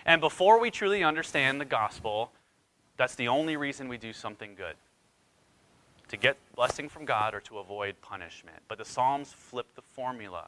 And 0.06 0.22
before 0.22 0.60
we 0.60 0.72
truly 0.72 1.04
understand 1.04 1.62
the 1.62 1.66
gospel, 1.66 2.32
that's 2.98 3.16
the 3.16 3.28
only 3.28 3.56
reason 3.56 3.88
we 3.88 3.98
do 3.98 4.12
something 4.12 4.56
good 4.56 4.76
to 6.10 6.18
get 6.18 6.38
blessing 6.56 6.90
from 6.90 7.06
God 7.06 7.36
or 7.36 7.40
to 7.42 7.60
avoid 7.60 8.02
punishment. 8.02 8.58
But 8.68 8.80
the 8.80 8.86
Psalms 8.86 9.32
flip 9.32 9.68
the 9.76 9.82
formula. 9.82 10.48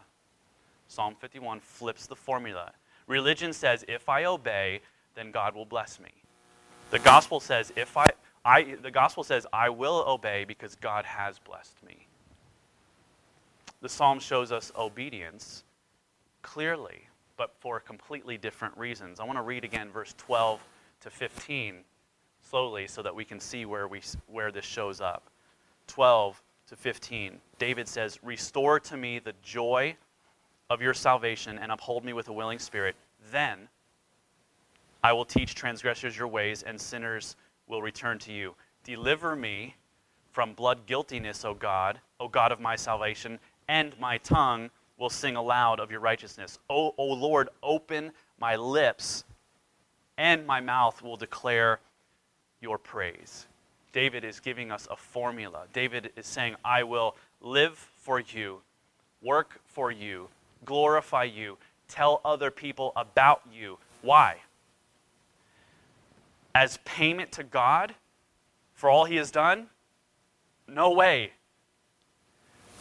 Psalm 0.88 1.16
51 1.20 1.60
flips 1.60 2.08
the 2.08 2.16
formula. 2.16 2.72
Religion 3.08 3.54
says, 3.54 3.86
if 3.88 4.10
I 4.10 4.26
obey, 4.26 4.82
then 5.16 5.32
God 5.32 5.56
will 5.56 5.66
bless 5.66 6.00
me. 6.00 6.10
The 6.90 7.00
gospel 7.00 7.40
says, 7.40 7.72
if 7.76 7.96
I, 7.98 8.08
I 8.44 8.76
the 8.82 8.92
gospel 8.92 9.24
says, 9.24 9.46
I 9.54 9.70
will 9.70 10.04
obey 10.08 10.44
because 10.46 10.76
God 10.76 11.06
has 11.06 11.40
blessed 11.40 11.84
me. 11.86 12.08
The 13.82 13.90
psalm 13.90 14.20
shows 14.20 14.52
us 14.52 14.72
obedience 14.78 15.64
clearly, 16.42 17.08
but 17.38 17.54
for 17.60 17.80
completely 17.80 18.38
different 18.38 18.78
reasons. 18.78 19.20
I 19.20 19.24
want 19.24 19.38
to 19.38 19.44
read 19.44 19.64
again 19.64 19.90
verse 19.90 20.14
12 20.18 20.60
to 21.02 21.10
15 21.10 21.78
slowly 22.42 22.88
so 22.88 23.02
that 23.02 23.16
we 23.16 23.26
can 23.26 23.40
see 23.40 23.66
where, 23.66 23.88
we, 23.88 24.02
where 24.28 24.52
this 24.52 24.66
shows 24.66 25.02
up. 25.02 25.30
12 25.88 26.42
to 26.68 26.76
15, 26.76 27.40
David 27.60 27.88
says, 27.88 28.20
Restore 28.24 28.80
to 28.82 28.98
me 28.98 29.20
the 29.20 29.34
joy 29.44 29.96
of 30.70 30.82
your 30.82 30.94
salvation 30.94 31.60
and 31.60 31.72
uphold 31.72 32.06
me 32.06 32.14
with 32.14 32.30
a 32.30 32.34
willing 32.34 32.60
spirit. 32.60 32.96
Then 33.32 33.68
I 35.04 35.14
will 35.14 35.26
teach 35.26 35.56
transgressors 35.56 36.18
your 36.18 36.28
ways, 36.28 36.64
and 36.64 36.80
sinners 36.80 37.36
will 37.68 37.82
return 37.82 38.20
to 38.20 38.34
you. 38.34 38.56
Deliver 38.84 39.36
me 39.36 39.76
from 40.32 40.54
blood 40.54 40.86
guiltiness, 40.86 41.44
O 41.44 41.54
God, 41.54 42.00
O 42.20 42.28
God 42.28 42.52
of 42.52 42.60
my 42.60 42.76
salvation, 42.76 43.40
and 43.68 43.98
my 44.00 44.18
tongue 44.20 44.70
will 44.98 45.10
sing 45.10 45.36
aloud 45.36 45.80
of 45.80 45.90
your 45.90 46.00
righteousness. 46.00 46.60
O, 46.70 46.94
o 46.98 47.06
Lord, 47.06 47.50
open 47.64 48.12
my 48.40 48.56
lips, 48.56 49.24
and 50.18 50.46
my 50.46 50.60
mouth 50.60 51.02
will 51.02 51.18
declare 51.18 51.80
your 52.62 52.78
praise. 52.78 53.48
David 53.94 54.24
is 54.24 54.40
giving 54.40 54.72
us 54.72 54.88
a 54.92 54.96
formula. 54.96 55.64
David 55.74 56.12
is 56.16 56.26
saying, 56.28 56.56
I 56.64 56.84
will 56.84 57.16
live 57.42 57.78
for 57.98 58.20
you, 58.20 58.62
work 59.22 59.60
for 59.66 59.92
you, 59.92 60.30
glorify 60.64 61.24
you, 61.24 61.58
tell 61.88 62.22
other 62.24 62.52
people 62.52 62.94
about 62.96 63.42
you. 63.52 63.78
Why? 64.02 64.38
As 66.54 66.80
payment 66.86 67.32
to 67.34 67.44
God 67.44 67.96
for 68.74 68.90
all 68.90 69.06
he 69.06 69.16
has 69.16 69.32
done? 69.32 69.68
No 70.68 70.92
way. 70.92 71.32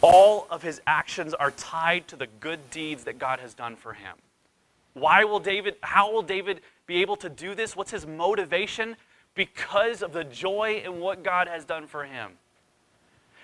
All 0.02 0.46
of 0.50 0.62
his 0.62 0.80
actions 0.87 1.35
are 1.35 1.50
tied 1.50 2.09
to 2.09 2.16
the 2.16 2.26
good 2.26 2.70
deeds 2.70 3.04
that 3.04 3.18
God 3.18 3.38
has 3.40 3.54
done 3.54 3.76
for 3.76 3.92
him. 3.92 4.16
Why 4.94 5.24
will 5.24 5.40
David, 5.40 5.76
how 5.83 6.12
will 6.12 6.22
David 6.22 6.62
be 6.87 6.96
able 6.96 7.16
to 7.16 7.28
do 7.28 7.54
this? 7.54 7.76
What's 7.76 7.92
his 7.92 8.06
motivation? 8.06 8.96
Because 9.35 10.02
of 10.02 10.12
the 10.12 10.24
joy 10.24 10.83
in 10.85 10.98
what 10.98 11.22
God 11.22 11.46
has 11.46 11.64
done 11.64 11.87
for 11.87 12.04
him. 12.04 12.33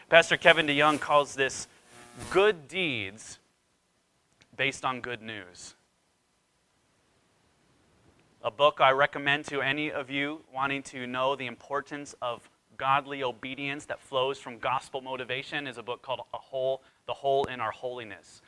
Pastor 0.09 0.37
Kevin 0.37 0.67
DeYoung 0.67 1.01
calls 1.01 1.35
this 1.35 1.69
good 2.31 2.67
deeds 2.69 3.39
based 4.57 4.85
on 4.85 5.01
good 5.01 5.23
news. 5.23 5.76
A 8.47 8.51
book 8.53 8.81
I 8.81 8.93
recommend 8.93 9.45
to 9.47 9.61
any 9.61 9.91
of 9.91 10.09
you 10.09 10.41
wanting 10.55 10.85
to 10.85 11.05
know 11.09 11.35
the 11.35 11.49
importance 11.49 12.15
of 12.23 12.49
godly 12.77 13.25
obedience 13.25 13.87
that 13.87 13.99
flows 13.99 14.39
from 14.39 14.59
gospel 14.59 15.01
motivation 15.01 15.67
is 15.67 15.79
a 15.79 15.83
book 15.83 16.01
called 16.01 16.21
a 16.33 16.39
The 17.09 17.13
Hole 17.13 17.45
in 17.47 17.61
Our 17.61 17.73
Holiness. 17.73 18.43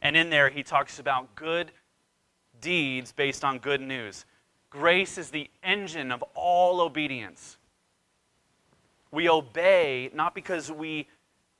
And 0.00 0.16
in 0.16 0.30
there, 0.30 0.48
he 0.48 0.62
talks 0.62 0.98
about 0.98 1.34
good 1.34 1.72
deeds 2.62 3.12
based 3.12 3.44
on 3.44 3.58
good 3.58 3.82
news. 3.82 4.24
Grace 4.70 5.18
is 5.18 5.28
the 5.28 5.50
engine 5.62 6.10
of 6.10 6.24
all 6.34 6.80
obedience. 6.80 7.58
We 9.10 9.28
obey 9.28 10.10
not 10.14 10.34
because 10.34 10.72
we 10.72 11.06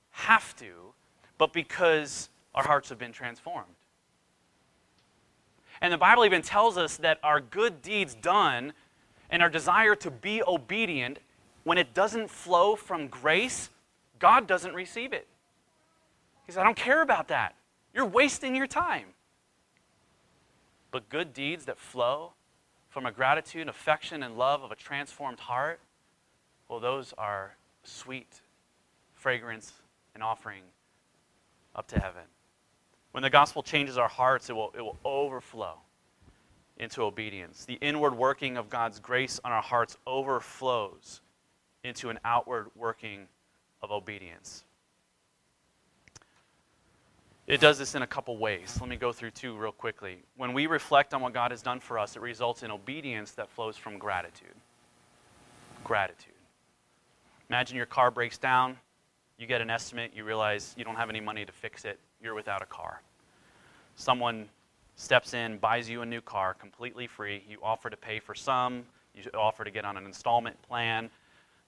have 0.09 0.55
to, 0.55 0.95
but 1.37 1.53
because 1.53 2.29
our 2.55 2.63
hearts 2.63 2.89
have 2.89 2.97
been 2.97 3.11
transformed. 3.11 3.75
And 5.81 5.93
the 5.93 5.97
Bible 5.97 6.25
even 6.25 6.41
tells 6.41 6.77
us 6.77 6.97
that 6.97 7.19
our 7.23 7.39
good 7.39 7.81
deeds 7.81 8.15
done 8.15 8.73
and 9.29 9.41
our 9.41 9.49
desire 9.49 9.95
to 9.95 10.11
be 10.11 10.41
obedient 10.45 11.19
when 11.63 11.77
it 11.77 11.93
doesn't 11.93 12.29
flow 12.29 12.75
from 12.75 13.07
grace, 13.07 13.69
God 14.17 14.47
doesn't 14.47 14.73
receive 14.73 15.13
it. 15.13 15.27
He 16.45 16.51
said, 16.51 16.61
I 16.61 16.63
don't 16.63 16.77
care 16.77 17.01
about 17.01 17.27
that. 17.27 17.55
You're 17.93 18.05
wasting 18.05 18.55
your 18.55 18.67
time. 18.67 19.05
But 20.91 21.09
good 21.09 21.33
deeds 21.33 21.65
that 21.65 21.77
flow 21.77 22.33
from 22.89 23.05
a 23.05 23.11
gratitude, 23.11 23.69
affection, 23.69 24.23
and 24.23 24.37
love 24.37 24.63
of 24.63 24.71
a 24.71 24.75
transformed 24.75 25.39
heart, 25.41 25.79
well, 26.67 26.79
those 26.79 27.13
are 27.17 27.55
sweet 27.83 28.41
fragrance 29.13 29.73
and 30.13 30.23
offering 30.23 30.63
up 31.75 31.87
to 31.87 31.99
heaven. 31.99 32.23
When 33.11 33.23
the 33.23 33.29
gospel 33.29 33.63
changes 33.63 33.97
our 33.97 34.07
hearts, 34.07 34.49
it 34.49 34.53
will, 34.53 34.71
it 34.77 34.81
will 34.81 34.99
overflow 35.03 35.77
into 36.77 37.01
obedience. 37.01 37.65
The 37.65 37.75
inward 37.75 38.15
working 38.15 38.57
of 38.57 38.69
God's 38.69 38.99
grace 38.99 39.39
on 39.43 39.51
our 39.51 39.61
hearts 39.61 39.97
overflows 40.07 41.21
into 41.83 42.09
an 42.09 42.19
outward 42.23 42.67
working 42.75 43.27
of 43.81 43.91
obedience. 43.91 44.63
It 47.47 47.59
does 47.59 47.79
this 47.79 47.95
in 47.95 48.03
a 48.03 48.07
couple 48.07 48.37
ways. 48.37 48.77
Let 48.79 48.89
me 48.89 48.95
go 48.95 49.11
through 49.11 49.31
two 49.31 49.57
real 49.57 49.71
quickly. 49.71 50.19
When 50.37 50.53
we 50.53 50.67
reflect 50.67 51.15
on 51.15 51.21
what 51.21 51.33
God 51.33 51.49
has 51.49 51.63
done 51.63 51.79
for 51.79 51.97
us, 51.97 52.15
it 52.15 52.21
results 52.21 52.61
in 52.61 52.69
obedience 52.69 53.31
that 53.31 53.49
flows 53.49 53.75
from 53.75 53.97
gratitude. 53.97 54.53
Gratitude. 55.83 56.33
Imagine 57.49 57.75
your 57.75 57.87
car 57.87 58.11
breaks 58.11 58.37
down, 58.37 58.77
you 59.39 59.47
get 59.47 59.61
an 59.61 59.71
estimate, 59.71 60.11
you 60.13 60.23
realize 60.23 60.75
you 60.77 60.83
don't 60.83 60.95
have 60.95 61.09
any 61.09 61.19
money 61.19 61.43
to 61.43 61.51
fix 61.51 61.85
it, 61.85 61.99
you're 62.21 62.35
without 62.35 62.61
a 62.61 62.65
car. 62.65 63.01
Someone 63.95 64.49
steps 64.95 65.33
in, 65.33 65.57
buys 65.57 65.89
you 65.89 66.01
a 66.01 66.05
new 66.05 66.21
car 66.21 66.53
completely 66.53 67.07
free. 67.07 67.43
You 67.49 67.57
offer 67.63 67.89
to 67.89 67.97
pay 67.97 68.19
for 68.19 68.35
some, 68.35 68.83
you 69.13 69.23
offer 69.33 69.63
to 69.63 69.71
get 69.71 69.85
on 69.85 69.97
an 69.97 70.05
installment 70.05 70.61
plan, 70.63 71.09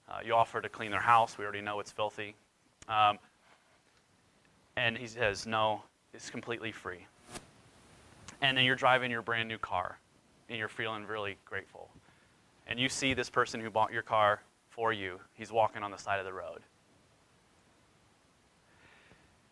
uh, 0.08 0.18
you 0.24 0.34
offer 0.34 0.60
to 0.60 0.68
clean 0.68 0.90
their 0.90 1.00
house. 1.00 1.38
We 1.38 1.44
already 1.44 1.62
know 1.62 1.80
it's 1.80 1.92
filthy. 1.92 2.34
Um, 2.88 3.18
and 4.76 4.96
he 4.96 5.06
says, 5.06 5.46
No, 5.46 5.82
it's 6.12 6.30
completely 6.30 6.72
free. 6.72 7.06
And 8.40 8.56
then 8.56 8.64
you're 8.64 8.76
driving 8.76 9.10
your 9.10 9.22
brand 9.22 9.48
new 9.48 9.58
car 9.58 9.98
and 10.48 10.58
you're 10.58 10.68
feeling 10.68 11.06
really 11.06 11.36
grateful. 11.44 11.88
And 12.66 12.78
you 12.78 12.88
see 12.88 13.14
this 13.14 13.30
person 13.30 13.60
who 13.60 13.70
bought 13.70 13.92
your 13.92 14.02
car 14.02 14.40
for 14.68 14.92
you, 14.92 15.20
he's 15.34 15.52
walking 15.52 15.82
on 15.82 15.90
the 15.90 15.96
side 15.96 16.18
of 16.18 16.24
the 16.24 16.32
road. 16.32 16.60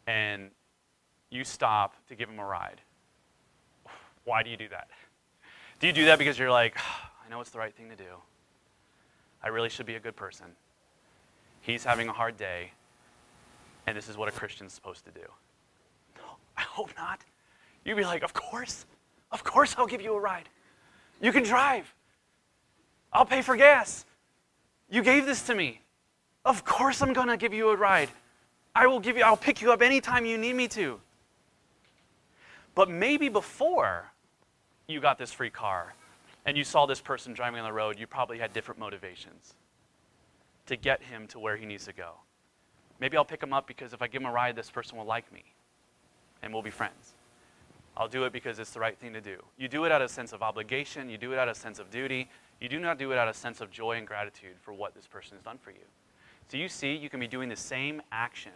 And 0.06 0.50
you 1.30 1.44
stop 1.44 1.94
to 2.08 2.14
give 2.14 2.28
him 2.28 2.38
a 2.38 2.44
ride. 2.44 2.80
Why 4.24 4.42
do 4.42 4.50
you 4.50 4.56
do 4.56 4.68
that? 4.68 4.88
Do 5.78 5.86
you 5.86 5.92
do 5.92 6.04
that 6.06 6.18
because 6.18 6.38
you're 6.38 6.50
like, 6.50 6.76
I 7.24 7.30
know 7.30 7.40
it's 7.40 7.50
the 7.50 7.58
right 7.58 7.74
thing 7.74 7.88
to 7.88 7.96
do? 7.96 8.16
I 9.42 9.48
really 9.48 9.70
should 9.70 9.86
be 9.86 9.94
a 9.94 10.00
good 10.00 10.16
person. 10.16 10.46
He's 11.62 11.84
having 11.84 12.08
a 12.08 12.12
hard 12.12 12.36
day, 12.36 12.72
and 13.86 13.96
this 13.96 14.08
is 14.08 14.16
what 14.16 14.28
a 14.28 14.32
Christian's 14.32 14.72
supposed 14.72 15.04
to 15.04 15.10
do. 15.10 15.26
No, 16.16 16.22
I 16.56 16.62
hope 16.62 16.90
not. 16.96 17.20
You'd 17.84 17.96
be 17.96 18.04
like, 18.04 18.22
Of 18.22 18.34
course. 18.34 18.86
Of 19.32 19.44
course 19.44 19.76
I'll 19.78 19.86
give 19.86 20.02
you 20.02 20.14
a 20.14 20.20
ride. 20.20 20.48
You 21.22 21.32
can 21.32 21.44
drive. 21.44 21.92
I'll 23.12 23.24
pay 23.26 23.42
for 23.42 23.56
gas. 23.56 24.04
You 24.88 25.02
gave 25.02 25.24
this 25.24 25.42
to 25.42 25.54
me. 25.54 25.80
Of 26.44 26.64
course 26.64 27.00
I'm 27.00 27.12
going 27.12 27.28
to 27.28 27.36
give 27.36 27.54
you 27.54 27.70
a 27.70 27.76
ride. 27.76 28.08
I 28.74 28.86
will 28.86 29.00
give 29.00 29.16
you 29.16 29.22
I'll 29.22 29.36
pick 29.36 29.62
you 29.62 29.72
up 29.72 29.82
anytime 29.82 30.26
you 30.26 30.36
need 30.36 30.56
me 30.56 30.68
to. 30.68 31.00
But 32.74 32.88
maybe 32.88 33.28
before 33.28 34.10
you 34.86 35.00
got 35.00 35.18
this 35.18 35.32
free 35.32 35.50
car, 35.50 35.94
and 36.46 36.56
you 36.56 36.64
saw 36.64 36.86
this 36.86 37.00
person 37.00 37.32
driving 37.32 37.60
on 37.60 37.66
the 37.66 37.72
road, 37.72 37.98
you 37.98 38.06
probably 38.06 38.38
had 38.38 38.52
different 38.52 38.80
motivations 38.80 39.54
to 40.66 40.76
get 40.76 41.02
him 41.02 41.26
to 41.28 41.38
where 41.38 41.56
he 41.56 41.66
needs 41.66 41.84
to 41.86 41.92
go. 41.92 42.12
Maybe 42.98 43.16
I'll 43.16 43.24
pick 43.24 43.42
him 43.42 43.52
up 43.52 43.66
because 43.66 43.92
if 43.92 44.02
I 44.02 44.08
give 44.08 44.22
him 44.22 44.28
a 44.28 44.32
ride, 44.32 44.56
this 44.56 44.70
person 44.70 44.96
will 44.96 45.04
like 45.04 45.30
me 45.32 45.42
and 46.42 46.52
we'll 46.52 46.62
be 46.62 46.70
friends. 46.70 47.14
I'll 47.96 48.08
do 48.08 48.24
it 48.24 48.32
because 48.32 48.58
it's 48.58 48.70
the 48.70 48.80
right 48.80 48.96
thing 48.98 49.12
to 49.12 49.20
do. 49.20 49.42
You 49.58 49.68
do 49.68 49.84
it 49.84 49.92
out 49.92 50.00
of 50.00 50.10
a 50.10 50.12
sense 50.12 50.32
of 50.32 50.42
obligation, 50.42 51.08
you 51.08 51.18
do 51.18 51.32
it 51.32 51.38
out 51.38 51.48
of 51.48 51.56
a 51.56 51.60
sense 51.60 51.78
of 51.78 51.90
duty. 51.90 52.28
You 52.60 52.68
do 52.68 52.78
not 52.78 52.98
do 52.98 53.10
it 53.12 53.18
out 53.18 53.26
of 53.26 53.34
a 53.34 53.38
sense 53.38 53.60
of 53.60 53.70
joy 53.70 53.92
and 53.92 54.06
gratitude 54.06 54.56
for 54.60 54.72
what 54.72 54.94
this 54.94 55.06
person 55.06 55.36
has 55.36 55.42
done 55.42 55.58
for 55.58 55.70
you. 55.70 55.78
So 56.48 56.56
you 56.56 56.68
see, 56.68 56.94
you 56.94 57.08
can 57.08 57.20
be 57.20 57.26
doing 57.26 57.48
the 57.48 57.56
same 57.56 58.02
action 58.12 58.52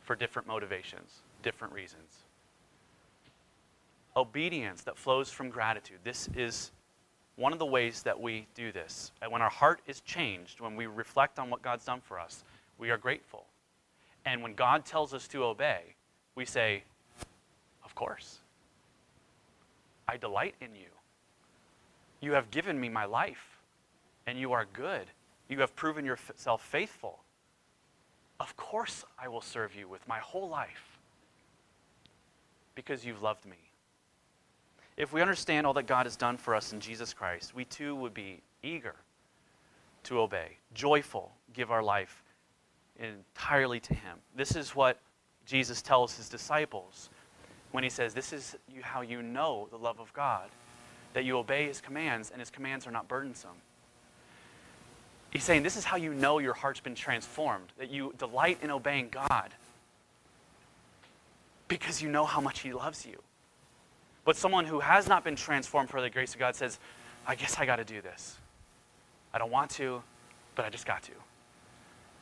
for 0.00 0.16
different 0.16 0.48
motivations, 0.48 1.20
different 1.42 1.74
reasons 1.74 2.23
obedience 4.16 4.82
that 4.82 4.96
flows 4.96 5.30
from 5.30 5.50
gratitude. 5.50 5.98
This 6.04 6.28
is 6.36 6.70
one 7.36 7.52
of 7.52 7.58
the 7.58 7.66
ways 7.66 8.02
that 8.02 8.20
we 8.20 8.46
do 8.54 8.70
this. 8.70 9.12
When 9.28 9.42
our 9.42 9.50
heart 9.50 9.80
is 9.86 10.00
changed, 10.00 10.60
when 10.60 10.76
we 10.76 10.86
reflect 10.86 11.38
on 11.38 11.50
what 11.50 11.62
God's 11.62 11.84
done 11.84 12.00
for 12.00 12.18
us, 12.18 12.44
we 12.78 12.90
are 12.90 12.98
grateful. 12.98 13.46
And 14.24 14.42
when 14.42 14.54
God 14.54 14.84
tells 14.84 15.12
us 15.12 15.28
to 15.28 15.44
obey, 15.44 15.94
we 16.34 16.44
say, 16.44 16.84
Of 17.84 17.94
course. 17.94 18.38
I 20.06 20.16
delight 20.16 20.54
in 20.60 20.74
you. 20.74 20.88
You 22.20 22.32
have 22.32 22.50
given 22.50 22.78
me 22.78 22.88
my 22.88 23.04
life, 23.04 23.58
and 24.26 24.38
you 24.38 24.52
are 24.52 24.66
good. 24.72 25.06
You 25.48 25.60
have 25.60 25.74
proven 25.76 26.04
yourself 26.04 26.62
faithful. 26.62 27.20
Of 28.40 28.56
course, 28.56 29.04
I 29.18 29.28
will 29.28 29.40
serve 29.40 29.74
you 29.74 29.88
with 29.88 30.06
my 30.08 30.18
whole 30.18 30.48
life 30.48 30.98
because 32.74 33.04
you've 33.04 33.22
loved 33.22 33.44
me. 33.46 33.63
If 34.96 35.12
we 35.12 35.20
understand 35.20 35.66
all 35.66 35.74
that 35.74 35.86
God 35.86 36.06
has 36.06 36.16
done 36.16 36.36
for 36.36 36.54
us 36.54 36.72
in 36.72 36.80
Jesus 36.80 37.12
Christ, 37.12 37.54
we 37.54 37.64
too 37.64 37.94
would 37.96 38.14
be 38.14 38.40
eager 38.62 38.94
to 40.04 40.20
obey, 40.20 40.58
joyful, 40.72 41.32
give 41.52 41.70
our 41.70 41.82
life 41.82 42.22
entirely 42.98 43.80
to 43.80 43.94
Him. 43.94 44.18
This 44.36 44.54
is 44.54 44.76
what 44.76 45.00
Jesus 45.46 45.82
tells 45.82 46.16
His 46.16 46.28
disciples 46.28 47.10
when 47.72 47.82
He 47.82 47.90
says, 47.90 48.14
This 48.14 48.32
is 48.32 48.54
how 48.82 49.00
you 49.00 49.20
know 49.20 49.66
the 49.70 49.78
love 49.78 49.98
of 49.98 50.12
God, 50.12 50.48
that 51.12 51.24
you 51.24 51.38
obey 51.38 51.66
His 51.66 51.80
commands, 51.80 52.30
and 52.30 52.40
His 52.40 52.50
commands 52.50 52.86
are 52.86 52.92
not 52.92 53.08
burdensome. 53.08 53.56
He's 55.30 55.42
saying, 55.42 55.64
This 55.64 55.76
is 55.76 55.84
how 55.84 55.96
you 55.96 56.14
know 56.14 56.38
your 56.38 56.54
heart's 56.54 56.80
been 56.80 56.94
transformed, 56.94 57.72
that 57.78 57.90
you 57.90 58.14
delight 58.16 58.58
in 58.62 58.70
obeying 58.70 59.08
God 59.08 59.54
because 61.66 62.00
you 62.00 62.08
know 62.08 62.24
how 62.24 62.40
much 62.40 62.60
He 62.60 62.72
loves 62.72 63.04
you. 63.04 63.20
But 64.24 64.36
someone 64.36 64.64
who 64.64 64.80
has 64.80 65.08
not 65.08 65.24
been 65.24 65.36
transformed 65.36 65.90
for 65.90 66.00
the 66.00 66.10
grace 66.10 66.32
of 66.34 66.40
God 66.40 66.56
says, 66.56 66.78
I 67.26 67.34
guess 67.34 67.58
I 67.58 67.66
got 67.66 67.76
to 67.76 67.84
do 67.84 68.00
this. 68.00 68.38
I 69.32 69.38
don't 69.38 69.50
want 69.50 69.70
to, 69.72 70.02
but 70.54 70.64
I 70.64 70.70
just 70.70 70.86
got 70.86 71.02
to. 71.04 71.12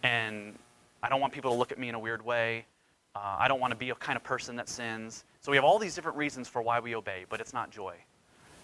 And 0.02 0.58
I 1.02 1.08
don't 1.08 1.20
want 1.20 1.32
people 1.32 1.52
to 1.52 1.56
look 1.56 1.72
at 1.72 1.78
me 1.78 1.88
in 1.88 1.94
a 1.94 1.98
weird 1.98 2.24
way. 2.24 2.66
Uh, 3.14 3.36
I 3.38 3.48
don't 3.48 3.60
want 3.60 3.72
to 3.72 3.76
be 3.76 3.90
a 3.90 3.94
kind 3.94 4.16
of 4.16 4.24
person 4.24 4.56
that 4.56 4.68
sins. 4.68 5.24
So 5.40 5.50
we 5.50 5.56
have 5.56 5.64
all 5.64 5.78
these 5.78 5.94
different 5.94 6.16
reasons 6.16 6.48
for 6.48 6.62
why 6.62 6.80
we 6.80 6.94
obey, 6.94 7.24
but 7.28 7.40
it's 7.40 7.52
not 7.52 7.70
joy. 7.70 7.94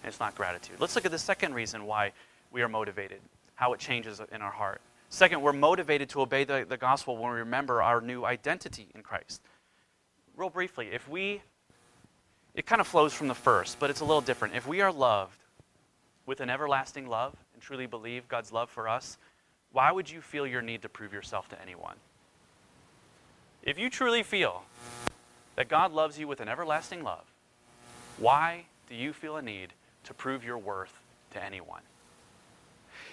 And 0.01 0.09
it's 0.09 0.19
not 0.19 0.35
gratitude. 0.35 0.77
Let's 0.79 0.95
look 0.95 1.05
at 1.05 1.11
the 1.11 1.19
second 1.19 1.53
reason 1.53 1.85
why 1.85 2.13
we 2.51 2.61
are 2.61 2.69
motivated, 2.69 3.19
how 3.55 3.73
it 3.73 3.79
changes 3.79 4.21
in 4.31 4.41
our 4.41 4.51
heart. 4.51 4.81
Second, 5.09 5.41
we're 5.41 5.53
motivated 5.53 6.09
to 6.09 6.21
obey 6.21 6.43
the, 6.43 6.65
the 6.67 6.77
gospel 6.77 7.17
when 7.17 7.31
we 7.31 7.39
remember 7.39 7.81
our 7.81 7.99
new 7.99 8.25
identity 8.25 8.87
in 8.95 9.01
Christ. 9.01 9.41
Real 10.35 10.49
briefly, 10.49 10.89
if 10.91 11.07
we 11.09 11.41
it 12.59 12.65
kind 12.65 12.81
of 12.81 12.87
flows 12.87 13.13
from 13.13 13.29
the 13.29 13.33
first, 13.33 13.79
but 13.79 13.89
it's 13.89 14.01
a 14.01 14.03
little 14.03 14.19
different. 14.19 14.53
If 14.53 14.67
we 14.67 14.81
are 14.81 14.91
loved 14.91 15.39
with 16.25 16.41
an 16.41 16.49
everlasting 16.49 17.07
love 17.07 17.33
and 17.53 17.61
truly 17.61 17.85
believe 17.85 18.27
God's 18.27 18.51
love 18.51 18.69
for 18.69 18.89
us, 18.89 19.17
why 19.71 19.93
would 19.93 20.11
you 20.11 20.19
feel 20.19 20.45
your 20.45 20.61
need 20.61 20.81
to 20.81 20.89
prove 20.89 21.13
yourself 21.13 21.47
to 21.49 21.61
anyone? 21.61 21.95
If 23.63 23.79
you 23.79 23.89
truly 23.89 24.23
feel 24.23 24.63
that 25.55 25.69
God 25.69 25.93
loves 25.93 26.19
you 26.19 26.27
with 26.27 26.41
an 26.41 26.49
everlasting 26.49 27.01
love, 27.01 27.23
why 28.17 28.65
do 28.89 28.95
you 28.95 29.13
feel 29.13 29.37
a 29.37 29.41
need 29.41 29.69
to 30.03 30.13
prove 30.13 30.43
your 30.43 30.57
worth 30.57 30.99
to 31.31 31.41
anyone? 31.41 31.83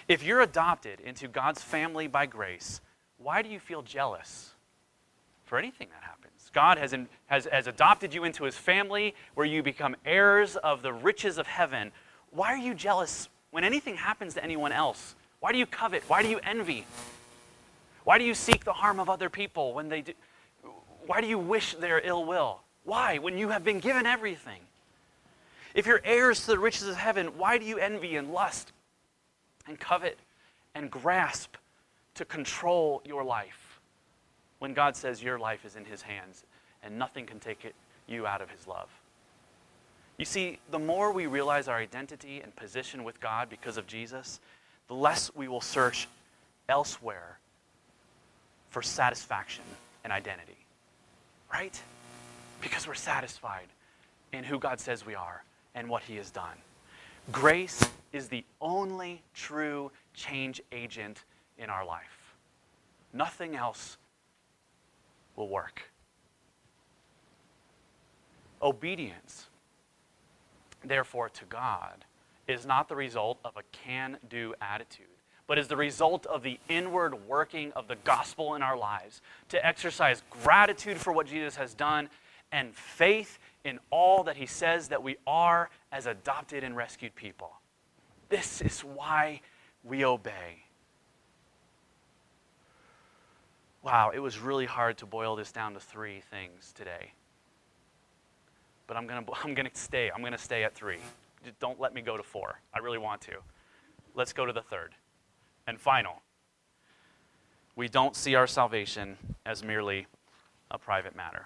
If 0.09 0.23
you're 0.23 0.41
adopted 0.41 0.99
into 0.99 1.29
God's 1.29 1.63
family 1.63 2.07
by 2.07 2.25
grace, 2.25 2.81
why 3.17 3.43
do 3.43 3.47
you 3.47 3.61
feel 3.61 3.81
jealous 3.81 4.51
for 5.45 5.57
anything 5.57 5.87
that 5.93 6.03
happens? 6.03 6.36
God 6.57 6.79
has, 6.79 6.91
in, 6.91 7.07
has, 7.27 7.47
has 7.51 7.67
adopted 7.67 8.15
you 8.15 8.23
into 8.23 8.43
his 8.43 8.57
family 8.57 9.13
where 9.35 9.45
you 9.45 9.61
become 9.61 9.95
heirs 10.03 10.55
of 10.55 10.81
the 10.81 10.91
riches 10.91 11.37
of 11.37 11.45
heaven. 11.45 11.91
Why 12.31 12.47
are 12.47 12.57
you 12.57 12.73
jealous 12.73 13.29
when 13.51 13.63
anything 13.63 13.95
happens 13.95 14.33
to 14.33 14.43
anyone 14.43 14.71
else? 14.71 15.13
Why 15.39 15.51
do 15.51 15.59
you 15.59 15.67
covet? 15.67 16.01
Why 16.07 16.23
do 16.23 16.29
you 16.29 16.39
envy? 16.41 16.87
Why 18.05 18.17
do 18.17 18.23
you 18.23 18.33
seek 18.33 18.65
the 18.65 18.73
harm 18.73 18.99
of 18.99 19.07
other 19.07 19.29
people 19.29 19.75
when 19.75 19.87
they 19.87 20.01
do? 20.01 20.13
Why 21.05 21.21
do 21.21 21.27
you 21.27 21.37
wish 21.37 21.75
their 21.75 22.01
ill 22.03 22.25
will? 22.25 22.61
Why, 22.85 23.19
when 23.19 23.37
you 23.37 23.49
have 23.49 23.63
been 23.63 23.79
given 23.79 24.07
everything? 24.07 24.61
If 25.75 25.85
you're 25.85 26.01
heirs 26.03 26.39
to 26.45 26.47
the 26.47 26.57
riches 26.57 26.87
of 26.87 26.95
heaven, 26.95 27.37
why 27.37 27.59
do 27.59 27.65
you 27.65 27.77
envy 27.77 28.15
and 28.15 28.33
lust 28.33 28.71
and 29.67 29.79
covet 29.79 30.17
and 30.73 30.89
grasp 30.89 31.55
to 32.15 32.25
control 32.25 33.03
your 33.05 33.23
life? 33.23 33.66
When 34.59 34.73
God 34.73 34.95
says 34.95 35.21
your 35.21 35.39
life 35.39 35.65
is 35.65 35.75
in 35.75 35.85
His 35.85 36.01
hands 36.01 36.43
and 36.83 36.97
nothing 36.97 37.25
can 37.25 37.39
take 37.39 37.65
it, 37.65 37.75
you 38.07 38.25
out 38.25 38.41
of 38.41 38.49
His 38.49 38.67
love. 38.67 38.89
You 40.17 40.25
see, 40.25 40.57
the 40.71 40.79
more 40.79 41.11
we 41.11 41.27
realize 41.27 41.67
our 41.67 41.77
identity 41.77 42.41
and 42.41 42.55
position 42.55 43.03
with 43.03 43.19
God 43.19 43.49
because 43.49 43.77
of 43.77 43.85
Jesus, 43.85 44.39
the 44.87 44.95
less 44.95 45.29
we 45.35 45.47
will 45.47 45.61
search 45.61 46.07
elsewhere 46.67 47.37
for 48.69 48.81
satisfaction 48.81 49.63
and 50.03 50.11
identity. 50.11 50.57
Right? 51.51 51.79
Because 52.61 52.87
we're 52.87 52.95
satisfied 52.95 53.67
in 54.33 54.43
who 54.43 54.59
God 54.59 54.79
says 54.79 55.05
we 55.05 55.15
are 55.15 55.43
and 55.75 55.87
what 55.87 56.03
He 56.03 56.15
has 56.15 56.31
done. 56.31 56.57
Grace 57.31 57.81
is 58.11 58.27
the 58.27 58.43
only 58.61 59.21
true 59.33 59.91
change 60.13 60.61
agent 60.71 61.23
in 61.57 61.69
our 61.69 61.85
life. 61.85 62.35
Nothing 63.13 63.55
else 63.55 63.97
will 65.37 65.47
work. 65.47 65.83
Obedience, 68.61 69.47
therefore, 70.83 71.29
to 71.29 71.45
God 71.45 72.03
is 72.47 72.65
not 72.65 72.89
the 72.89 72.95
result 72.95 73.39
of 73.45 73.55
a 73.55 73.63
can 73.71 74.17
do 74.29 74.53
attitude, 74.59 75.05
but 75.45 75.57
is 75.57 75.67
the 75.67 75.77
result 75.77 76.25
of 76.25 76.43
the 76.43 76.59
inward 76.67 77.27
working 77.27 77.71
of 77.73 77.87
the 77.87 77.95
gospel 78.03 78.55
in 78.55 78.61
our 78.61 78.77
lives 78.77 79.21
to 79.49 79.65
exercise 79.65 80.23
gratitude 80.43 80.97
for 80.97 81.13
what 81.13 81.27
Jesus 81.27 81.55
has 81.55 81.73
done 81.73 82.09
and 82.51 82.73
faith 82.75 83.37
in 83.63 83.79
all 83.89 84.23
that 84.23 84.37
he 84.37 84.45
says 84.45 84.87
that 84.87 85.03
we 85.03 85.17
are 85.27 85.69
as 85.91 86.05
adopted 86.05 86.63
and 86.63 86.75
rescued 86.75 87.15
people. 87.15 87.51
This 88.29 88.61
is 88.61 88.81
why 88.81 89.41
we 89.83 90.03
obey. 90.03 90.63
Wow, 93.87 94.11
it 94.13 94.19
was 94.19 94.37
really 94.37 94.65
hard 94.65 94.97
to 94.97 95.05
boil 95.05 95.37
this 95.37 95.53
down 95.53 95.73
to 95.73 95.79
three 95.79 96.19
things 96.29 96.73
today. 96.75 97.13
But 98.85 98.97
I'm 98.97 99.07
going 99.07 99.23
to 99.25 99.31
I'm 99.45 99.53
going 99.53 99.65
to 99.65 99.79
stay. 99.79 100.11
I'm 100.13 100.19
going 100.19 100.33
to 100.33 100.37
stay 100.37 100.65
at 100.65 100.75
3. 100.75 100.97
Don't 101.61 101.79
let 101.79 101.93
me 101.93 102.01
go 102.01 102.17
to 102.17 102.23
4. 102.23 102.59
I 102.73 102.79
really 102.79 102.97
want 102.97 103.21
to. 103.21 103.37
Let's 104.13 104.33
go 104.33 104.45
to 104.45 104.51
the 104.51 104.61
third 104.61 104.93
and 105.67 105.79
final. 105.79 106.21
We 107.77 107.87
don't 107.87 108.13
see 108.13 108.35
our 108.35 108.45
salvation 108.45 109.15
as 109.45 109.63
merely 109.63 110.07
a 110.69 110.77
private 110.77 111.15
matter. 111.15 111.45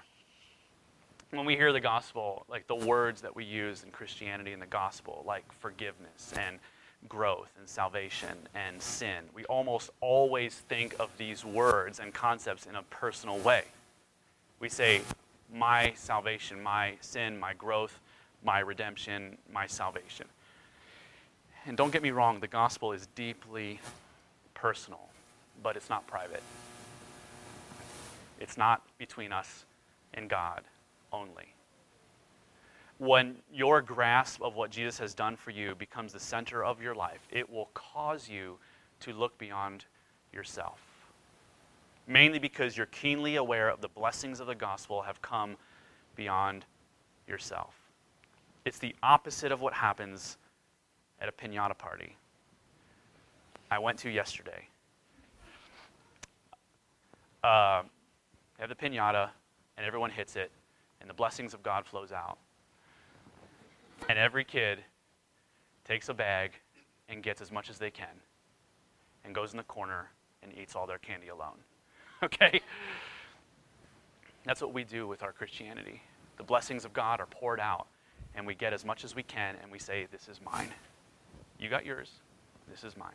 When 1.30 1.46
we 1.46 1.56
hear 1.56 1.72
the 1.72 1.80
gospel, 1.80 2.48
like 2.50 2.66
the 2.66 2.76
words 2.76 3.22
that 3.22 3.36
we 3.36 3.46
use 3.46 3.84
in 3.84 3.92
Christianity 3.92 4.52
and 4.52 4.62
the 4.62 4.66
gospel, 4.66 5.24
like 5.28 5.44
forgiveness 5.60 6.34
and 6.36 6.58
growth 7.10 7.52
and 7.60 7.68
salvation 7.68 8.38
and 8.56 8.82
sin. 8.82 9.26
We 9.34 9.46
almost 9.46 9.90
always 10.00 10.56
think 10.70 10.96
of 11.00 11.10
these 11.18 11.44
words 11.44 12.00
and 12.00 12.14
concepts 12.14 12.66
in 12.66 12.76
a 12.76 12.84
personal 12.84 13.38
way. 13.40 13.64
We 14.60 14.70
say, 14.70 15.02
my 15.54 15.94
salvation, 15.96 16.62
my 16.62 16.94
sin, 17.02 17.40
my 17.40 17.54
growth, 17.54 18.00
my 18.44 18.60
redemption, 18.60 19.38
my 19.52 19.68
salvation. 19.68 20.28
And 21.66 21.78
don't 21.78 21.92
get 21.92 22.02
me 22.02 22.12
wrong, 22.12 22.40
the 22.40 22.48
gospel 22.48 22.92
is 22.92 23.08
deeply 23.16 23.80
personal, 24.54 25.10
but 25.62 25.76
it's 25.76 25.90
not 25.90 26.08
private. 26.08 26.44
It's 28.40 28.58
not 28.58 28.82
between 28.98 29.32
us 29.32 29.66
and 30.14 30.30
God 30.30 30.64
only 31.12 31.54
when 33.02 33.36
your 33.52 33.82
grasp 33.82 34.44
of 34.44 34.56
what 34.56 34.70
Jesus 34.70 35.00
has 35.00 35.16
done 35.16 35.36
for 35.36 35.50
you 35.50 35.74
becomes 35.74 36.14
the 36.14 36.20
center 36.20 36.64
of 36.64 36.84
your 36.84 36.94
life, 36.94 37.28
it 37.32 37.50
will 37.50 37.68
cause 37.74 38.30
you 38.30 38.60
to 39.00 39.12
look 39.12 39.36
beyond 39.40 39.86
yourself. 40.32 40.80
Mainly 42.06 42.38
because 42.38 42.78
you're 42.78 42.86
keenly 42.86 43.38
aware 43.38 43.70
of 43.70 43.82
the 43.82 43.88
blessings 43.88 44.40
of 44.40 44.46
the 44.46 44.54
gospel 44.54 45.02
have 45.02 45.20
come 45.20 45.58
beyond 46.16 46.64
yourself. 47.28 47.74
It's 48.66 48.78
the 48.78 48.96
opposite 49.02 49.52
of 49.52 49.62
what 49.62 49.74
happens 49.74 50.38
at 51.20 51.28
a 51.28 51.32
pinata 51.32 51.76
party 51.76 52.16
I 53.72 53.80
went 53.80 53.98
to 54.00 54.12
yesterday. 54.12 54.68
Uh, 57.44 57.82
have 58.60 58.70
the 58.70 58.76
pinata, 58.76 59.30
and 59.76 59.88
everyone 59.88 60.12
hits 60.12 60.36
it, 60.36 60.52
and 61.00 61.10
the 61.10 61.16
blessings 61.16 61.56
of 61.56 61.64
God 61.64 61.88
flows 61.88 62.12
out. 62.12 62.38
And 64.10 64.18
every 64.18 64.44
kid 64.44 64.80
takes 65.86 66.10
a 66.10 66.14
bag 66.14 66.52
and 67.10 67.24
gets 67.24 67.42
as 67.42 67.52
much 67.52 67.70
as 67.70 67.78
they 67.78 67.92
can 67.92 68.22
and 69.24 69.36
goes 69.36 69.52
in 69.52 69.58
the 69.58 69.64
corner 69.64 70.10
and 70.44 70.52
eats 70.58 70.76
all 70.76 70.88
their 70.88 70.98
candy 70.98 71.28
alone. 71.28 71.58
Okay? 72.24 72.62
That's 74.46 74.62
what 74.62 74.76
we 74.76 74.84
do 74.84 75.08
with 75.08 75.24
our 75.24 75.32
Christianity. 75.32 76.04
The 76.38 76.44
blessings 76.44 76.86
of 76.86 76.94
God 76.94 77.20
are 77.20 77.26
poured 77.26 77.60
out, 77.60 77.88
and 78.36 78.46
we 78.46 78.54
get 78.54 78.74
as 78.74 78.86
much 78.86 79.04
as 79.04 79.16
we 79.16 79.24
can, 79.24 79.56
and 79.60 79.72
we 79.72 79.80
say, 79.80 80.06
This 80.12 80.28
is 80.28 80.40
mine. 80.40 80.70
You 81.60 81.68
got 81.68 81.84
yours. 81.84 82.12
This 82.70 82.84
is 82.84 82.96
mine. 82.96 83.10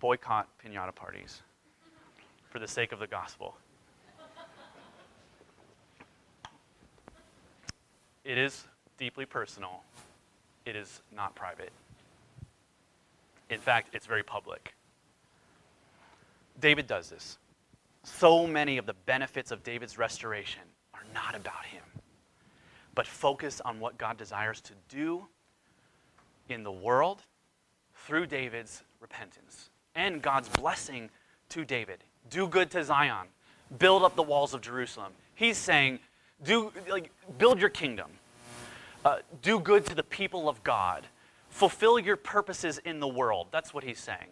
Boycott 0.00 0.48
pinata 0.64 0.92
parties 0.92 1.42
for 2.48 2.58
the 2.58 2.66
sake 2.66 2.90
of 2.90 2.98
the 2.98 3.06
gospel. 3.06 3.56
It 8.30 8.38
is 8.38 8.64
deeply 8.96 9.26
personal, 9.26 9.82
it 10.64 10.76
is 10.76 11.02
not 11.12 11.34
private. 11.34 11.72
In 13.50 13.58
fact, 13.58 13.88
it's 13.92 14.06
very 14.06 14.22
public. 14.22 14.72
David 16.60 16.86
does 16.86 17.10
this. 17.10 17.38
So 18.04 18.46
many 18.46 18.78
of 18.78 18.86
the 18.86 18.94
benefits 19.04 19.50
of 19.50 19.64
David's 19.64 19.98
restoration 19.98 20.62
are 20.94 21.02
not 21.12 21.34
about 21.34 21.64
him, 21.64 21.82
but 22.94 23.04
focus 23.04 23.60
on 23.64 23.80
what 23.80 23.98
God 23.98 24.16
desires 24.16 24.60
to 24.60 24.74
do 24.88 25.26
in 26.48 26.62
the 26.62 26.70
world 26.70 27.24
through 28.06 28.26
David's 28.26 28.84
repentance 29.00 29.70
and 29.96 30.22
God's 30.22 30.48
blessing 30.50 31.10
to 31.48 31.64
David. 31.64 32.04
Do 32.30 32.46
good 32.46 32.70
to 32.70 32.84
Zion, 32.84 33.26
build 33.80 34.04
up 34.04 34.14
the 34.14 34.22
walls 34.22 34.54
of 34.54 34.60
Jerusalem. 34.60 35.14
He's 35.34 35.58
saying, 35.58 35.98
do 36.42 36.72
like 36.88 37.10
build 37.38 37.60
your 37.60 37.68
kingdom. 37.68 38.10
Uh, 39.04 39.18
do 39.42 39.58
good 39.58 39.86
to 39.86 39.94
the 39.94 40.02
people 40.02 40.48
of 40.48 40.62
God. 40.62 41.06
Fulfill 41.48 41.98
your 41.98 42.16
purposes 42.16 42.78
in 42.78 43.00
the 43.00 43.08
world. 43.08 43.48
That's 43.50 43.72
what 43.72 43.84
he's 43.84 43.98
saying. 43.98 44.28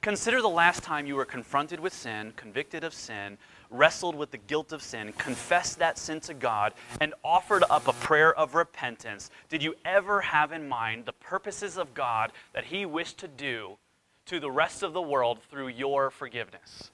Consider 0.00 0.40
the 0.40 0.48
last 0.48 0.82
time 0.82 1.06
you 1.06 1.16
were 1.16 1.24
confronted 1.24 1.80
with 1.80 1.92
sin, 1.92 2.32
convicted 2.36 2.84
of 2.84 2.94
sin, 2.94 3.36
wrestled 3.70 4.14
with 4.14 4.30
the 4.30 4.38
guilt 4.38 4.72
of 4.72 4.82
sin, 4.82 5.12
confessed 5.18 5.78
that 5.78 5.98
sin 5.98 6.20
to 6.20 6.34
God, 6.34 6.72
and 7.00 7.14
offered 7.24 7.64
up 7.68 7.88
a 7.88 7.92
prayer 7.92 8.34
of 8.34 8.54
repentance. 8.54 9.30
Did 9.48 9.62
you 9.62 9.74
ever 9.84 10.20
have 10.20 10.52
in 10.52 10.68
mind 10.68 11.04
the 11.04 11.12
purposes 11.12 11.76
of 11.76 11.94
God 11.94 12.32
that 12.52 12.66
He 12.66 12.86
wished 12.86 13.18
to 13.18 13.28
do 13.28 13.76
to 14.26 14.38
the 14.38 14.50
rest 14.50 14.82
of 14.82 14.92
the 14.92 15.02
world 15.02 15.40
through 15.50 15.68
your 15.68 16.10
forgiveness? 16.10 16.90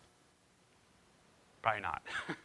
Probably 1.62 1.82
not. 1.82 2.02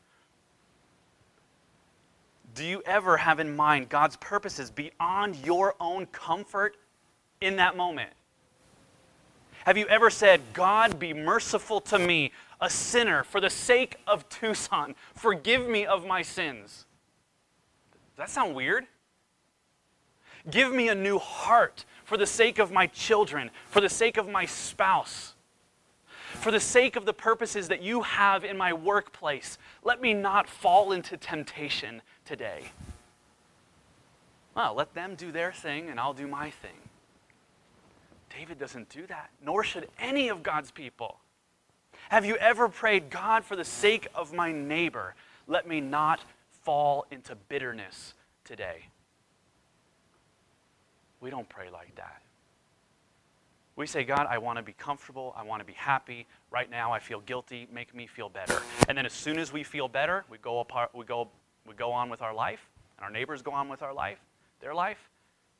Do 2.59 2.65
you 2.65 2.83
ever 2.85 3.15
have 3.15 3.39
in 3.39 3.55
mind 3.55 3.87
God's 3.87 4.17
purposes 4.17 4.69
beyond 4.69 5.37
your 5.45 5.75
own 5.79 6.07
comfort 6.07 6.75
in 7.39 7.55
that 7.55 7.77
moment? 7.77 8.09
Have 9.65 9.77
you 9.77 9.87
ever 9.87 10.09
said, 10.09 10.41
God, 10.51 10.99
be 10.99 11.13
merciful 11.13 11.79
to 11.79 11.97
me, 11.97 12.33
a 12.59 12.69
sinner, 12.69 13.23
for 13.23 13.39
the 13.39 13.49
sake 13.49 13.95
of 14.05 14.27
Tucson? 14.27 14.95
Forgive 15.15 15.69
me 15.69 15.85
of 15.85 16.05
my 16.05 16.21
sins? 16.21 16.85
Does 18.17 18.17
that 18.17 18.29
sound 18.29 18.55
weird? 18.55 18.87
Give 20.51 20.73
me 20.73 20.89
a 20.89 20.95
new 20.95 21.17
heart 21.17 21.85
for 22.03 22.17
the 22.17 22.27
sake 22.27 22.59
of 22.59 22.73
my 22.73 22.87
children, 22.87 23.51
for 23.67 23.79
the 23.79 23.87
sake 23.87 24.17
of 24.17 24.27
my 24.27 24.45
spouse, 24.45 25.33
for 26.33 26.51
the 26.51 26.59
sake 26.59 26.97
of 26.97 27.05
the 27.05 27.13
purposes 27.13 27.69
that 27.69 27.81
you 27.81 28.01
have 28.01 28.43
in 28.43 28.57
my 28.57 28.73
workplace. 28.73 29.57
Let 29.81 30.01
me 30.01 30.13
not 30.13 30.49
fall 30.49 30.91
into 30.91 31.15
temptation 31.15 32.01
today. 32.29 32.61
Well, 34.55 34.75
let 34.75 34.93
them 34.93 35.15
do 35.15 35.31
their 35.31 35.51
thing 35.51 35.89
and 35.89 35.99
I'll 35.99 36.13
do 36.13 36.27
my 36.27 36.51
thing. 36.51 36.77
David 38.37 38.59
doesn't 38.59 38.87
do 38.89 39.07
that, 39.07 39.31
nor 39.43 39.63
should 39.63 39.87
any 39.97 40.29
of 40.29 40.43
God's 40.43 40.69
people. 40.69 41.17
Have 42.09 42.25
you 42.25 42.35
ever 42.35 42.69
prayed, 42.69 43.09
God, 43.09 43.43
for 43.43 43.55
the 43.55 43.65
sake 43.65 44.07
of 44.13 44.31
my 44.31 44.51
neighbor, 44.51 45.15
let 45.47 45.67
me 45.67 45.81
not 45.81 46.19
fall 46.61 47.07
into 47.09 47.35
bitterness 47.35 48.13
today? 48.45 48.85
We 51.19 51.31
don't 51.31 51.49
pray 51.49 51.71
like 51.71 51.95
that. 51.95 52.21
We 53.75 53.87
say, 53.87 54.03
God, 54.03 54.27
I 54.29 54.37
want 54.37 54.57
to 54.57 54.63
be 54.63 54.73
comfortable. 54.73 55.33
I 55.35 55.43
want 55.43 55.61
to 55.61 55.65
be 55.65 55.73
happy. 55.73 56.27
Right 56.51 56.69
now, 56.69 56.91
I 56.91 56.99
feel 56.99 57.21
guilty. 57.21 57.67
Make 57.73 57.95
me 57.95 58.05
feel 58.05 58.29
better. 58.29 58.61
And 58.87 58.95
then, 58.97 59.05
as 59.05 59.13
soon 59.13 59.39
as 59.39 59.51
we 59.51 59.63
feel 59.63 59.87
better, 59.87 60.25
we 60.29 60.37
go 60.37 60.59
apart. 60.59 60.91
We 60.93 61.05
go. 61.05 61.29
We 61.69 61.75
go 61.75 61.91
on 61.91 62.09
with 62.09 62.23
our 62.23 62.33
life, 62.33 62.67
and 62.97 63.05
our 63.05 63.11
neighbors 63.11 63.43
go 63.43 63.51
on 63.51 63.69
with 63.69 63.83
our 63.83 63.93
life, 63.93 64.17
their 64.59 64.73
life, 64.73 64.97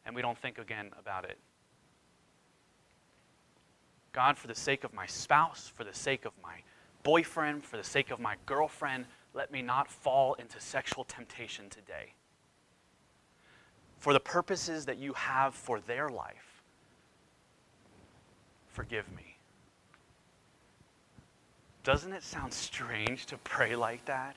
and 0.08 0.16
we 0.16 0.24
don't 0.24 0.38
think 0.40 0.58
again 0.58 0.90
about 1.00 1.24
it. 1.24 1.38
God, 4.12 4.36
for 4.36 4.48
the 4.48 4.56
sake 4.56 4.84
of 4.84 4.92
my 4.92 5.06
spouse, 5.06 5.72
for 5.74 5.84
the 5.84 5.94
sake 5.94 6.26
of 6.26 6.34
my 6.42 6.64
boyfriend, 7.04 7.64
for 7.64 7.78
the 7.78 7.84
sake 7.84 8.10
of 8.10 8.20
my 8.20 8.38
girlfriend, 8.48 9.06
let 9.36 9.52
me 9.52 9.62
not 9.62 9.88
fall 9.88 10.34
into 10.34 10.60
sexual 10.60 11.04
temptation 11.04 11.70
today. 11.70 12.14
For 14.00 14.12
the 14.12 14.20
purposes 14.20 14.88
that 14.88 14.98
you 14.98 15.14
have 15.14 15.54
for 15.54 15.80
their 15.80 16.10
life, 16.10 16.64
forgive 18.68 19.08
me. 19.16 19.38
Doesn't 21.84 22.14
it 22.14 22.24
sound 22.24 22.52
strange 22.52 23.28
to 23.28 23.38
pray 23.38 23.76
like 23.76 24.06
that? 24.06 24.36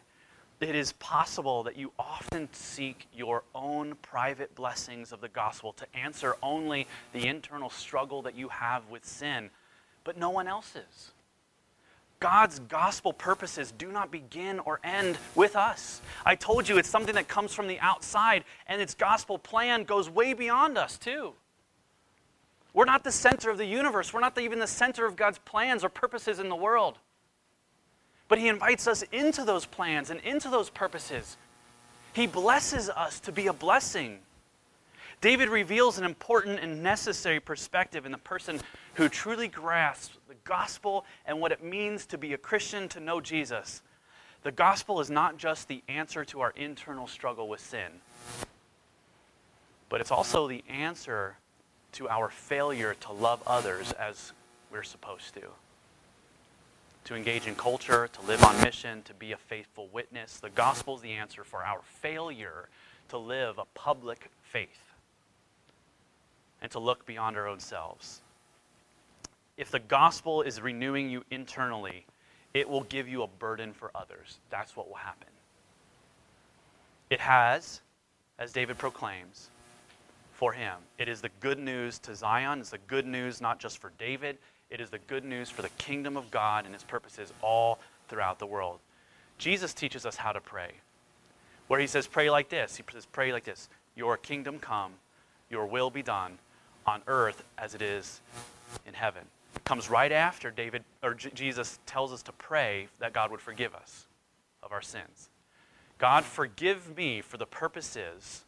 It 0.62 0.74
is 0.76 0.92
possible 0.92 1.62
that 1.64 1.76
you 1.76 1.92
often 1.98 2.48
seek 2.52 3.08
your 3.12 3.42
own 3.54 3.94
private 4.02 4.54
blessings 4.54 5.12
of 5.12 5.20
the 5.20 5.28
gospel 5.28 5.72
to 5.74 5.86
answer 5.94 6.36
only 6.42 6.86
the 7.12 7.26
internal 7.26 7.68
struggle 7.68 8.22
that 8.22 8.36
you 8.36 8.48
have 8.48 8.88
with 8.88 9.04
sin 9.04 9.50
but 10.04 10.16
no 10.16 10.30
one 10.30 10.48
else's. 10.48 11.12
God's 12.20 12.60
gospel 12.60 13.12
purposes 13.12 13.72
do 13.72 13.90
not 13.90 14.12
begin 14.12 14.60
or 14.60 14.78
end 14.84 15.18
with 15.34 15.56
us. 15.56 16.00
I 16.24 16.36
told 16.36 16.68
you 16.68 16.78
it's 16.78 16.88
something 16.88 17.16
that 17.16 17.26
comes 17.26 17.52
from 17.52 17.66
the 17.66 17.80
outside, 17.80 18.44
and 18.68 18.80
its 18.80 18.94
gospel 18.94 19.38
plan 19.38 19.82
goes 19.82 20.08
way 20.08 20.32
beyond 20.32 20.78
us, 20.78 20.96
too. 20.98 21.32
We're 22.74 22.84
not 22.84 23.02
the 23.02 23.12
center 23.12 23.50
of 23.50 23.58
the 23.58 23.66
universe, 23.66 24.12
we're 24.12 24.20
not 24.20 24.38
even 24.38 24.60
the 24.60 24.66
center 24.66 25.04
of 25.04 25.16
God's 25.16 25.38
plans 25.38 25.82
or 25.82 25.88
purposes 25.88 26.38
in 26.38 26.48
the 26.48 26.56
world. 26.56 26.98
But 28.32 28.38
He 28.38 28.48
invites 28.48 28.86
us 28.86 29.04
into 29.12 29.44
those 29.44 29.66
plans 29.66 30.08
and 30.08 30.18
into 30.20 30.48
those 30.48 30.70
purposes. 30.70 31.36
He 32.14 32.26
blesses 32.26 32.88
us 32.88 33.20
to 33.20 33.30
be 33.30 33.46
a 33.46 33.52
blessing. 33.52 34.20
David 35.20 35.50
reveals 35.50 35.98
an 35.98 36.04
important 36.04 36.58
and 36.60 36.82
necessary 36.82 37.40
perspective 37.40 38.06
in 38.06 38.12
the 38.12 38.16
person 38.16 38.58
who 38.94 39.10
truly 39.10 39.48
grasps 39.48 40.16
the 40.28 40.34
gospel 40.44 41.04
and 41.26 41.42
what 41.42 41.52
it 41.52 41.62
means 41.62 42.06
to 42.06 42.16
be 42.16 42.32
a 42.32 42.38
Christian, 42.38 42.88
to 42.88 43.00
know 43.00 43.20
Jesus. 43.20 43.82
The 44.44 44.52
gospel 44.52 44.98
is 45.00 45.10
not 45.10 45.36
just 45.36 45.68
the 45.68 45.82
answer 45.86 46.24
to 46.24 46.40
our 46.40 46.54
internal 46.56 47.06
struggle 47.06 47.50
with 47.50 47.60
sin, 47.60 48.00
but 49.90 50.00
it's 50.00 50.10
also 50.10 50.48
the 50.48 50.64
answer 50.70 51.36
to 51.92 52.08
our 52.08 52.30
failure 52.30 52.94
to 53.00 53.12
love 53.12 53.42
others 53.46 53.92
as 53.92 54.32
we're 54.70 54.84
supposed 54.84 55.34
to. 55.34 55.50
To 57.04 57.14
engage 57.16 57.46
in 57.46 57.56
culture, 57.56 58.08
to 58.12 58.22
live 58.22 58.42
on 58.44 58.60
mission, 58.60 59.02
to 59.02 59.14
be 59.14 59.32
a 59.32 59.36
faithful 59.36 59.88
witness. 59.92 60.38
The 60.38 60.50
gospel 60.50 60.96
is 60.96 61.02
the 61.02 61.12
answer 61.12 61.44
for 61.44 61.64
our 61.64 61.80
failure 61.82 62.68
to 63.08 63.18
live 63.18 63.58
a 63.58 63.64
public 63.74 64.30
faith 64.42 64.94
and 66.62 66.70
to 66.70 66.78
look 66.78 67.04
beyond 67.04 67.36
our 67.36 67.48
own 67.48 67.58
selves. 67.58 68.20
If 69.56 69.70
the 69.70 69.80
gospel 69.80 70.42
is 70.42 70.60
renewing 70.60 71.10
you 71.10 71.24
internally, 71.30 72.06
it 72.54 72.68
will 72.68 72.84
give 72.84 73.08
you 73.08 73.22
a 73.22 73.26
burden 73.26 73.72
for 73.72 73.90
others. 73.94 74.38
That's 74.48 74.76
what 74.76 74.88
will 74.88 74.96
happen. 74.96 75.28
It 77.10 77.20
has, 77.20 77.80
as 78.38 78.52
David 78.52 78.78
proclaims, 78.78 79.50
for 80.32 80.52
him. 80.52 80.74
It 80.98 81.08
is 81.08 81.20
the 81.20 81.30
good 81.40 81.58
news 81.58 81.98
to 82.00 82.14
Zion. 82.14 82.60
It's 82.60 82.70
the 82.70 82.78
good 82.86 83.06
news 83.06 83.40
not 83.40 83.58
just 83.58 83.78
for 83.78 83.92
David, 83.98 84.38
it 84.72 84.80
is 84.80 84.88
the 84.88 84.98
good 84.98 85.24
news 85.24 85.50
for 85.50 85.60
the 85.60 85.68
kingdom 85.70 86.16
of 86.16 86.30
God 86.30 86.64
and 86.64 86.74
his 86.74 86.82
purposes 86.82 87.30
all 87.42 87.78
throughout 88.08 88.38
the 88.38 88.46
world. 88.46 88.78
Jesus 89.36 89.74
teaches 89.74 90.06
us 90.06 90.16
how 90.16 90.32
to 90.32 90.40
pray, 90.40 90.70
where 91.68 91.78
he 91.78 91.86
says, 91.86 92.06
Pray 92.06 92.30
like 92.30 92.48
this. 92.48 92.76
He 92.76 92.84
says, 92.90 93.06
Pray 93.06 93.32
like 93.32 93.44
this 93.44 93.68
Your 93.94 94.16
kingdom 94.16 94.58
come, 94.58 94.92
your 95.50 95.66
will 95.66 95.90
be 95.90 96.02
done 96.02 96.38
on 96.86 97.02
earth 97.06 97.44
as 97.58 97.74
it 97.74 97.82
is 97.82 98.22
in 98.86 98.94
heaven. 98.94 99.22
It 99.54 99.64
comes 99.64 99.90
right 99.90 100.10
after 100.10 100.50
David 100.50 100.84
or 101.02 101.14
J- 101.14 101.30
Jesus 101.34 101.78
tells 101.84 102.10
us 102.10 102.22
to 102.22 102.32
pray 102.32 102.88
that 102.98 103.12
God 103.12 103.30
would 103.30 103.40
forgive 103.42 103.74
us 103.74 104.06
of 104.62 104.72
our 104.72 104.82
sins. 104.82 105.28
God, 105.98 106.24
forgive 106.24 106.96
me 106.96 107.20
for 107.20 107.36
the 107.36 107.46
purposes 107.46 108.44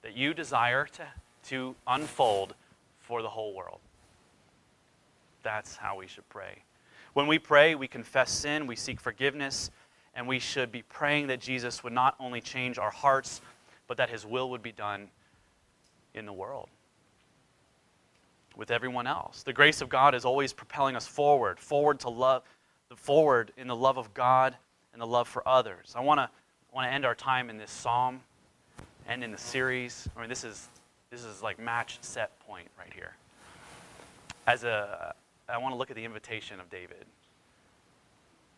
that 0.00 0.16
you 0.16 0.32
desire 0.32 0.86
to, 0.86 1.06
to 1.48 1.74
unfold 1.86 2.54
for 2.98 3.20
the 3.20 3.28
whole 3.28 3.52
world. 3.52 3.80
That's 5.42 5.76
how 5.76 5.98
we 5.98 6.06
should 6.06 6.28
pray. 6.28 6.62
When 7.14 7.26
we 7.26 7.38
pray, 7.38 7.74
we 7.74 7.88
confess 7.88 8.30
sin, 8.30 8.66
we 8.66 8.76
seek 8.76 9.00
forgiveness, 9.00 9.70
and 10.14 10.26
we 10.26 10.38
should 10.38 10.70
be 10.70 10.82
praying 10.82 11.28
that 11.28 11.40
Jesus 11.40 11.82
would 11.82 11.92
not 11.92 12.14
only 12.20 12.40
change 12.40 12.78
our 12.78 12.90
hearts, 12.90 13.40
but 13.86 13.96
that 13.96 14.10
his 14.10 14.26
will 14.26 14.50
would 14.50 14.62
be 14.62 14.72
done 14.72 15.08
in 16.14 16.26
the 16.26 16.32
world 16.32 16.68
with 18.56 18.70
everyone 18.70 19.06
else. 19.06 19.42
The 19.44 19.52
grace 19.52 19.80
of 19.80 19.88
God 19.88 20.14
is 20.14 20.24
always 20.24 20.52
propelling 20.52 20.96
us 20.96 21.06
forward, 21.06 21.58
forward 21.58 22.00
to 22.00 22.10
love, 22.10 22.42
forward 22.96 23.52
in 23.56 23.68
the 23.68 23.76
love 23.76 23.96
of 23.96 24.12
God 24.12 24.56
and 24.92 25.00
the 25.00 25.06
love 25.06 25.28
for 25.28 25.46
others. 25.46 25.94
I 25.96 26.00
want 26.00 26.18
to 26.18 26.28
want 26.72 26.88
to 26.88 26.92
end 26.92 27.06
our 27.06 27.14
time 27.14 27.48
in 27.50 27.56
this 27.56 27.70
psalm 27.70 28.20
and 29.06 29.24
in 29.24 29.30
the 29.32 29.38
series. 29.38 30.08
I 30.16 30.20
mean, 30.20 30.28
this 30.28 30.44
is 30.44 30.68
this 31.10 31.24
is 31.24 31.42
like 31.42 31.58
match 31.58 31.98
set 32.02 32.38
point 32.40 32.68
right 32.78 32.92
here. 32.92 33.14
As 34.46 34.64
a, 34.64 35.14
I 35.48 35.58
want 35.58 35.72
to 35.72 35.76
look 35.76 35.90
at 35.90 35.96
the 35.96 36.04
invitation 36.04 36.60
of 36.60 36.68
David 36.68 37.06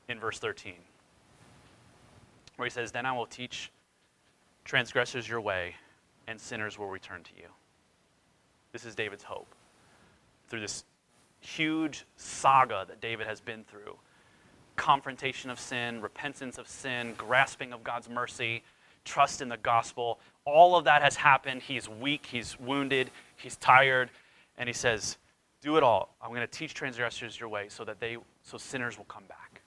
in 0.08 0.18
verse 0.18 0.38
13, 0.38 0.74
where 2.56 2.66
he 2.66 2.70
says, 2.70 2.90
"Then 2.92 3.06
I 3.06 3.12
will 3.12 3.26
teach 3.26 3.70
transgressors 4.64 5.28
your 5.28 5.40
way, 5.40 5.76
and 6.26 6.40
sinners 6.40 6.78
will 6.78 6.88
return 6.88 7.22
to 7.24 7.36
you. 7.36 7.48
This 8.72 8.84
is 8.84 8.94
David's 8.94 9.24
hope. 9.24 9.54
Through 10.48 10.60
this 10.60 10.84
huge 11.40 12.04
saga 12.16 12.84
that 12.88 13.00
David 13.00 13.26
has 13.26 13.40
been 13.40 13.64
through 13.64 13.98
confrontation 14.76 15.50
of 15.50 15.60
sin, 15.60 16.00
repentance 16.00 16.56
of 16.56 16.68
sin, 16.68 17.14
grasping 17.14 17.72
of 17.72 17.84
God's 17.84 18.08
mercy, 18.08 18.62
trust 19.04 19.42
in 19.42 19.48
the 19.48 19.56
gospel. 19.56 20.20
All 20.44 20.76
of 20.76 20.84
that 20.84 21.02
has 21.02 21.16
happened. 21.16 21.62
He's 21.62 21.88
weak, 21.88 22.26
he's 22.26 22.58
wounded, 22.58 23.10
he's 23.36 23.56
tired, 23.56 24.10
and 24.56 24.68
he 24.68 24.72
says, 24.72 25.18
"Do 25.60 25.76
it 25.76 25.82
all. 25.82 26.14
I'm 26.22 26.30
going 26.30 26.40
to 26.40 26.46
teach 26.46 26.74
transgressors 26.74 27.38
your 27.38 27.48
way 27.48 27.68
so 27.68 27.84
that 27.84 28.00
they 28.00 28.16
so 28.42 28.58
sinners 28.58 28.96
will 28.96 29.04
come 29.04 29.24
back." 29.24 29.62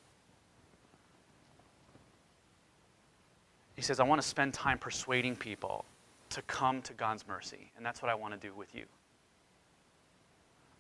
He 3.76 3.82
says, 3.82 4.00
"I 4.00 4.04
want 4.04 4.22
to 4.22 4.28
spend 4.28 4.54
time 4.54 4.78
persuading 4.78 5.36
people 5.36 5.86
to 6.30 6.42
come 6.44 6.82
to 6.84 6.94
God's 6.94 7.28
mercy, 7.28 7.72
and 7.78 7.86
that's 7.86 8.02
what 8.02 8.10
I 8.10 8.16
want 8.16 8.34
to 8.34 8.40
do 8.40 8.54
with 8.54 8.74
you. 8.74 8.86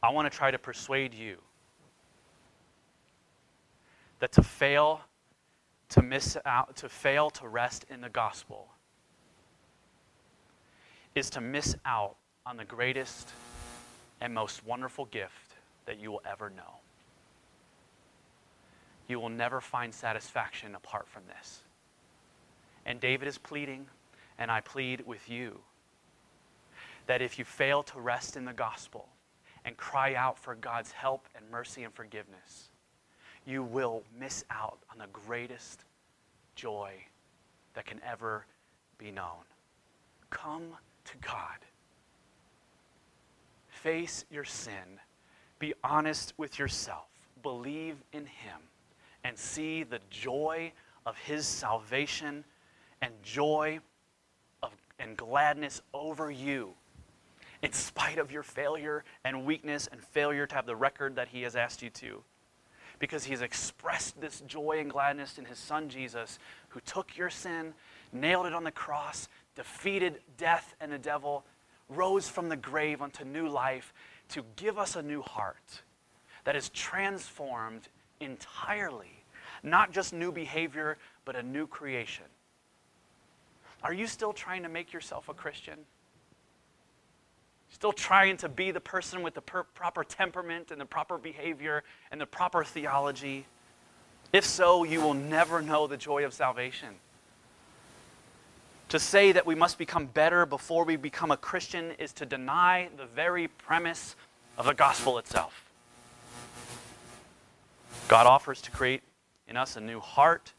I 0.01 0.09
want 0.09 0.31
to 0.31 0.35
try 0.35 0.51
to 0.51 0.59
persuade 0.59 1.13
you 1.13 1.37
that 4.19 4.31
to 4.33 4.43
fail 4.43 5.01
to 5.89 6.01
miss 6.01 6.37
out, 6.45 6.75
to 6.77 6.89
fail 6.89 7.29
to 7.29 7.47
rest 7.47 7.85
in 7.89 8.01
the 8.01 8.09
gospel 8.09 8.69
is 11.13 11.29
to 11.29 11.41
miss 11.41 11.75
out 11.85 12.15
on 12.45 12.57
the 12.57 12.65
greatest 12.65 13.31
and 14.21 14.33
most 14.33 14.65
wonderful 14.65 15.05
gift 15.05 15.55
that 15.85 15.99
you 15.99 16.11
will 16.11 16.21
ever 16.29 16.49
know. 16.49 16.79
You 19.07 19.19
will 19.19 19.29
never 19.29 19.59
find 19.59 19.93
satisfaction 19.93 20.75
apart 20.75 21.07
from 21.07 21.23
this. 21.27 21.61
And 22.85 22.99
David 22.99 23.27
is 23.27 23.37
pleading, 23.37 23.87
and 24.37 24.49
I 24.49 24.61
plead 24.61 25.05
with 25.05 25.29
you, 25.29 25.59
that 27.07 27.21
if 27.21 27.37
you 27.37 27.45
fail 27.45 27.83
to 27.83 27.99
rest 27.99 28.37
in 28.37 28.45
the 28.45 28.53
gospel 28.53 29.09
and 29.65 29.75
cry 29.77 30.15
out 30.15 30.37
for 30.39 30.55
God's 30.55 30.91
help 30.91 31.27
and 31.35 31.49
mercy 31.51 31.83
and 31.83 31.93
forgiveness, 31.93 32.69
you 33.45 33.63
will 33.63 34.03
miss 34.17 34.45
out 34.49 34.79
on 34.91 34.97
the 34.97 35.07
greatest 35.11 35.83
joy 36.55 36.93
that 37.73 37.85
can 37.85 37.99
ever 38.07 38.45
be 38.97 39.11
known. 39.11 39.43
Come 40.29 40.77
to 41.05 41.17
God. 41.17 41.57
Face 43.83 44.23
your 44.31 44.45
sin. 44.45 45.01
Be 45.59 45.73
honest 45.83 46.33
with 46.37 46.57
yourself. 46.57 47.09
Believe 47.41 47.97
in 48.13 48.25
Him 48.25 48.61
and 49.25 49.37
see 49.37 49.83
the 49.83 49.99
joy 50.09 50.71
of 51.05 51.17
His 51.17 51.45
salvation 51.45 52.45
and 53.01 53.11
joy 53.23 53.81
of, 54.61 54.71
and 54.99 55.17
gladness 55.17 55.81
over 55.93 56.31
you 56.31 56.75
in 57.61 57.73
spite 57.73 58.19
of 58.19 58.31
your 58.31 58.43
failure 58.43 59.03
and 59.25 59.45
weakness 59.45 59.89
and 59.91 60.01
failure 60.01 60.47
to 60.47 60.55
have 60.55 60.65
the 60.65 60.77
record 60.77 61.17
that 61.17 61.27
He 61.27 61.41
has 61.41 61.57
asked 61.57 61.81
you 61.81 61.89
to 61.89 62.23
because 62.99 63.25
He 63.25 63.31
has 63.31 63.41
expressed 63.41 64.21
this 64.21 64.39
joy 64.47 64.77
and 64.79 64.89
gladness 64.89 65.37
in 65.37 65.43
his 65.43 65.59
son 65.59 65.89
Jesus, 65.89 66.39
who 66.69 66.79
took 66.79 67.17
your 67.17 67.29
sin, 67.29 67.73
nailed 68.13 68.45
it 68.45 68.53
on 68.53 68.63
the 68.63 68.71
cross, 68.71 69.27
defeated 69.57 70.21
death 70.37 70.73
and 70.79 70.89
the 70.89 70.97
devil, 70.97 71.43
rose 71.89 72.27
from 72.27 72.49
the 72.49 72.55
grave 72.55 73.01
unto 73.01 73.23
new 73.23 73.47
life 73.47 73.93
to 74.29 74.43
give 74.55 74.77
us 74.77 74.95
a 74.95 75.01
new 75.01 75.21
heart 75.21 75.83
that 76.43 76.55
is 76.55 76.69
transformed 76.69 77.87
entirely. 78.19 79.23
Not 79.61 79.91
just 79.91 80.13
new 80.13 80.31
behavior, 80.31 80.97
but 81.25 81.35
a 81.35 81.43
new 81.43 81.67
creation. 81.67 82.25
Are 83.83 83.93
you 83.93 84.07
still 84.07 84.33
trying 84.33 84.63
to 84.63 84.69
make 84.69 84.93
yourself 84.93 85.29
a 85.29 85.33
Christian? 85.33 85.79
Still 87.69 87.91
trying 87.91 88.37
to 88.37 88.49
be 88.49 88.71
the 88.71 88.79
person 88.79 89.23
with 89.23 89.33
the 89.33 89.41
per- 89.41 89.63
proper 89.63 90.03
temperament 90.03 90.71
and 90.71 90.79
the 90.79 90.85
proper 90.85 91.17
behavior 91.17 91.83
and 92.11 92.21
the 92.21 92.25
proper 92.25 92.63
theology? 92.63 93.45
If 94.31 94.45
so, 94.45 94.83
you 94.83 95.01
will 95.01 95.13
never 95.13 95.61
know 95.61 95.87
the 95.87 95.97
joy 95.97 96.23
of 96.23 96.33
salvation. 96.33 96.95
To 98.93 98.99
say 98.99 99.31
that 99.31 99.47
we 99.47 99.55
must 99.55 99.79
become 99.79 100.05
better 100.05 100.45
before 100.45 100.85
we 100.85 100.97
become 100.97 101.31
a 101.31 101.37
Christian 101.37 101.93
is 101.97 102.13
to 102.13 102.27
deny 102.27 102.89
the 102.95 103.07
very 103.07 103.47
premise 103.47 104.15
of 104.55 104.67
the 104.67 104.75
gospel 104.75 105.17
itself. 105.17 105.71
God 108.07 108.27
offers 108.27 108.61
to 108.61 108.69
create 108.69 109.01
in 109.47 109.57
us 109.57 109.77
a 109.77 109.81
new 109.81 109.99
heart 109.99 110.53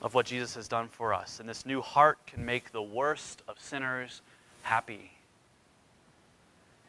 of 0.00 0.14
what 0.14 0.24
Jesus 0.24 0.54
has 0.54 0.68
done 0.68 0.88
for 0.88 1.12
us. 1.12 1.38
And 1.38 1.46
this 1.46 1.66
new 1.66 1.82
heart 1.82 2.18
can 2.26 2.46
make 2.46 2.72
the 2.72 2.80
worst 2.80 3.42
of 3.46 3.60
sinners 3.60 4.22
happy 4.62 5.10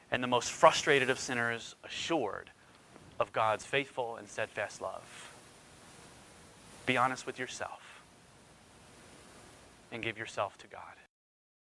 and 0.10 0.24
the 0.24 0.28
most 0.28 0.54
frustrated 0.54 1.10
of 1.10 1.20
sinners 1.20 1.76
assured 1.84 2.50
of 3.20 3.34
God's 3.34 3.66
faithful 3.66 4.16
and 4.16 4.30
steadfast 4.30 4.80
love. 4.80 5.34
Be 6.86 6.96
honest 6.96 7.26
with 7.26 7.38
yourself 7.38 7.87
and 9.92 10.04
give 10.04 10.18
yourself 10.18 10.58
to 10.60 10.68
God. 10.68 10.82